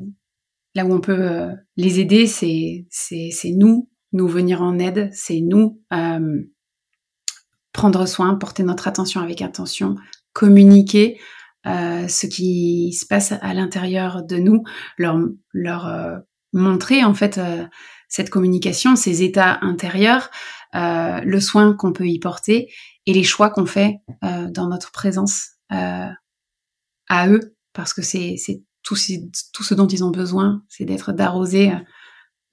[0.76, 5.10] là où on peut euh, les aider, c'est c'est c'est nous, nous venir en aide,
[5.14, 6.42] c'est nous euh,
[7.74, 9.96] prendre soin, porter notre attention avec attention,
[10.34, 11.20] communiquer
[11.66, 14.64] euh, ce qui se passe à l'intérieur de nous,
[14.98, 15.20] leur,
[15.54, 16.18] leur euh,
[16.54, 17.66] montrer en fait euh,
[18.08, 20.30] cette communication, ces états intérieurs,
[20.76, 22.72] euh, le soin qu'on peut y porter
[23.06, 28.38] et les choix qu'on fait euh, dans notre présence à eux, parce que c'est
[28.82, 28.96] tout,
[29.54, 31.72] tout ce dont ils ont besoin, c'est d'être d'arroser,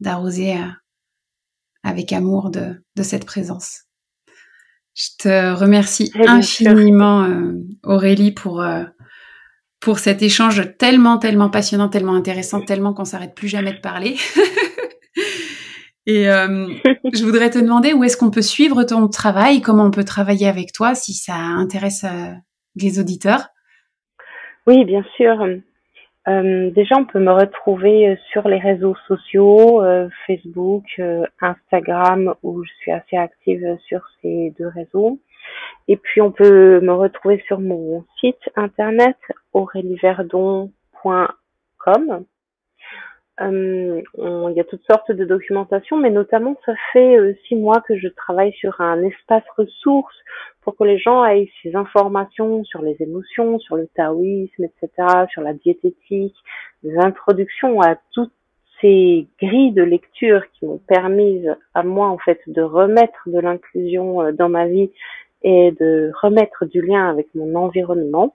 [0.01, 0.55] d'arroser
[1.83, 3.86] avec amour de, de cette présence.
[4.97, 8.83] Je te remercie infiniment, euh, Aurélie, pour, euh,
[9.79, 14.17] pour cet échange tellement, tellement passionnant, tellement intéressant, tellement qu'on s'arrête plus jamais de parler.
[16.07, 16.69] Et euh,
[17.13, 20.49] je voudrais te demander où est-ce qu'on peut suivre ton travail, comment on peut travailler
[20.49, 22.07] avec toi, si ça intéresse
[22.75, 23.49] les auditeurs?
[24.67, 25.37] Oui, bien sûr.
[26.29, 31.01] Euh, déjà, on peut me retrouver euh, sur les réseaux sociaux, euh, Facebook,
[31.41, 35.21] Instagram, où je suis assez active sur ces deux réseaux.
[35.87, 39.17] Et puis, on peut me retrouver sur mon site internet
[39.53, 42.25] aurelieverdon.com.
[43.41, 47.83] Euh, il y a toutes sortes de documentation, mais notamment ça fait euh, six mois
[47.87, 50.17] que je travaille sur un espace ressources
[50.63, 55.43] pour que les gens aient ces informations sur les émotions, sur le taoïsme, etc., sur
[55.43, 56.35] la diététique,
[56.83, 58.33] des introductions à toutes
[58.81, 64.23] ces grilles de lecture qui m'ont permis à moi en fait de remettre de l'inclusion
[64.23, 64.91] euh, dans ma vie
[65.43, 68.35] et de remettre du lien avec mon environnement.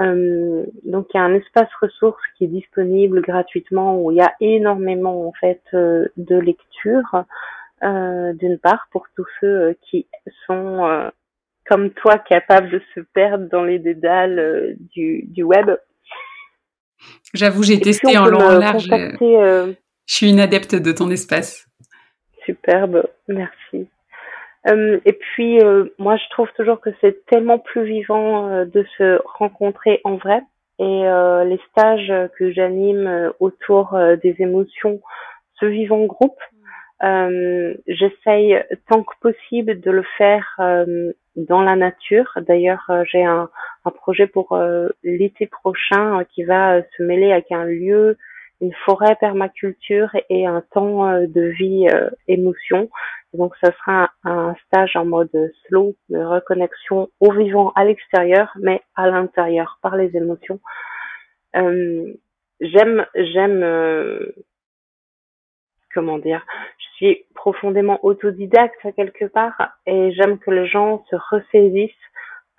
[0.00, 4.22] Euh, donc il y a un espace ressources qui est disponible gratuitement où il y
[4.22, 7.24] a énormément en fait euh, de lecture
[7.82, 10.06] euh, d'une part pour tous ceux qui
[10.46, 11.10] sont
[11.68, 15.70] comme toi capables de se perdre dans les dédales du, du web.
[17.34, 18.88] J'avoue, j'ai testé en long large.
[18.90, 19.74] je
[20.06, 21.66] suis une adepte de ton espace.
[22.44, 23.88] Superbe, merci.
[24.68, 28.84] Euh, et puis, euh, moi, je trouve toujours que c'est tellement plus vivant euh, de
[28.98, 30.42] se rencontrer en vrai.
[30.78, 31.02] Et
[31.44, 35.02] les stages que j'anime autour des émotions
[35.56, 36.40] se vivent en groupe.
[37.86, 38.58] J'essaye
[38.88, 40.58] tant que possible de le faire
[41.36, 42.32] dans la nature.
[42.48, 43.50] D'ailleurs, j'ai un,
[43.84, 44.58] un, projet pour
[45.04, 48.16] l'été prochain qui va se mêler avec un lieu
[48.60, 52.90] une forêt permaculture et un temps euh, de vie euh, émotion.
[53.32, 55.30] Donc, ce sera un, stage en mode
[55.66, 60.60] slow de reconnexion au vivant à l'extérieur, mais à l'intérieur par les émotions.
[61.56, 62.12] Euh,
[62.60, 63.64] j'aime, j'aime,
[65.94, 66.44] comment dire,
[66.78, 72.09] je suis profondément autodidacte quelque part et j'aime que les gens se ressaisissent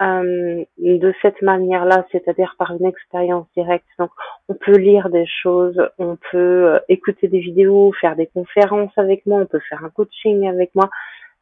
[0.01, 3.85] euh, de cette manière-là, c'est-à-dire par une expérience directe.
[3.99, 4.09] Donc,
[4.49, 9.27] on peut lire des choses, on peut euh, écouter des vidéos, faire des conférences avec
[9.27, 10.89] moi, on peut faire un coaching avec moi,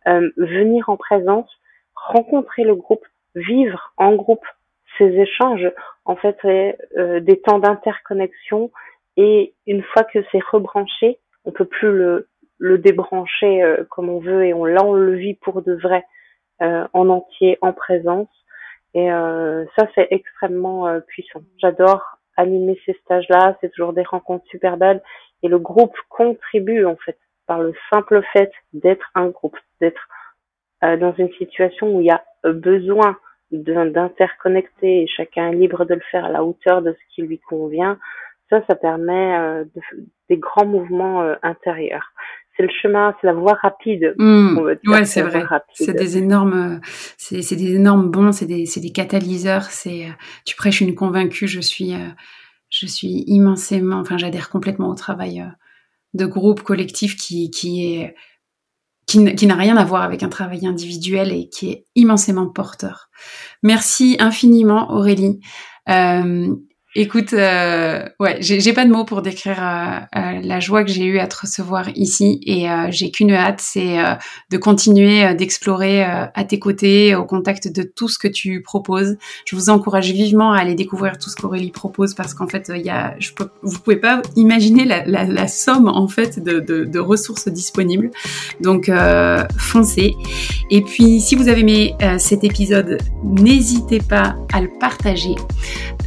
[0.08, 1.50] euh, venir en présence,
[1.96, 4.46] rencontrer le groupe, vivre en groupe
[4.98, 5.72] ces échanges,
[6.04, 6.38] en fait,
[6.96, 8.72] des temps d'interconnexion.
[9.16, 11.94] Et une fois que c'est rebranché, on peut plus
[12.60, 14.84] le, débrancher comme on veut et on, là,
[15.42, 16.04] pour de vrai.
[16.60, 18.28] en entier, en présence.
[18.94, 21.42] Et euh, ça, c'est extrêmement euh, puissant.
[21.58, 22.04] J'adore
[22.38, 23.58] animer ces stages-là.
[23.62, 25.02] C'est toujours des rencontres super belles.
[25.44, 27.18] Et le groupe contribue, en fait,
[27.48, 30.08] par le simple fait d'être un groupe, d'être
[30.84, 33.18] euh, dans une situation où il y a besoin
[33.52, 37.40] d'interconnecter et chacun est libre de le faire à la hauteur de ce qui lui
[37.40, 37.98] convient.
[38.50, 39.64] Ça, ça permet
[40.30, 42.14] des grands mouvements intérieurs
[42.60, 44.14] c'est le chemin, c'est la voie rapide.
[44.18, 44.58] Mmh.
[44.88, 45.46] ouais, c'est vrai.
[45.74, 46.82] C'est des énormes,
[47.18, 49.64] c'est des énormes bons, c'est des, des catalyseurs.
[49.64, 50.12] C'est, euh,
[50.46, 51.48] tu prêches une convaincue.
[51.48, 52.10] Je suis, euh,
[52.70, 55.46] je suis immensément, enfin, j'adhère complètement au travail euh,
[56.14, 58.14] de groupe collectif qui, qui est,
[59.08, 63.10] qui, qui n'a rien à voir avec un travail individuel et qui est immensément porteur.
[63.64, 65.40] Merci infiniment, Aurélie.
[65.88, 66.54] Euh,
[66.96, 71.06] Écoute, euh, ouais, j'ai pas de mots pour décrire euh, euh, la joie que j'ai
[71.06, 73.98] eue à te recevoir ici et j'ai qu'une hâte, c'est
[74.50, 79.18] de continuer d'explorer à tes côtés, au contact de tout ce que tu proposes.
[79.46, 82.82] Je vous encourage vivement à aller découvrir tout ce qu'Aurélie propose parce qu'en fait, il
[82.82, 83.16] y a,
[83.62, 88.10] vous pouvez pas imaginer la, la, la somme en fait de, de, de ressources disponibles.
[88.62, 88.92] Donc,
[89.58, 90.16] foncez.
[90.72, 95.36] Et puis, si vous avez aimé cet épisode, n'hésitez pas à le partager,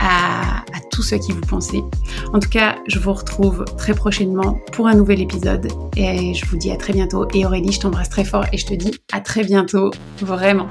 [0.00, 1.82] à à tous ceux qui vous pensez.
[2.32, 6.56] En tout cas, je vous retrouve très prochainement pour un nouvel épisode et je vous
[6.56, 7.26] dis à très bientôt.
[7.34, 10.68] Et Aurélie, je t'embrasse très fort et je te dis à très bientôt, vraiment.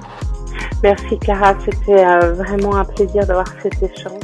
[0.83, 4.21] Merci Clara, c'était euh, vraiment un plaisir d'avoir cet échange.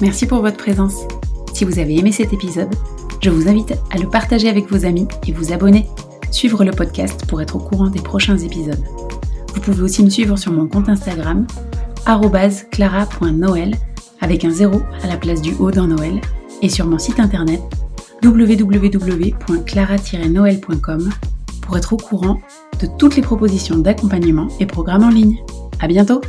[0.00, 1.06] Merci pour votre présence.
[1.54, 2.74] Si vous avez aimé cet épisode,
[3.20, 5.86] je vous invite à le partager avec vos amis et vous abonner.
[6.30, 8.82] Suivre le podcast pour être au courant des prochains épisodes.
[9.54, 11.46] Vous pouvez aussi me suivre sur mon compte Instagram,
[12.70, 13.76] clara.noël
[14.22, 16.18] avec un zéro à la place du O dans Noël,
[16.62, 17.60] et sur mon site internet
[18.24, 21.10] www.clara-noël.com
[21.60, 22.40] pour être au courant
[22.80, 25.36] de toutes les propositions d'accompagnement et programmes en ligne.
[25.80, 26.20] À bientôt!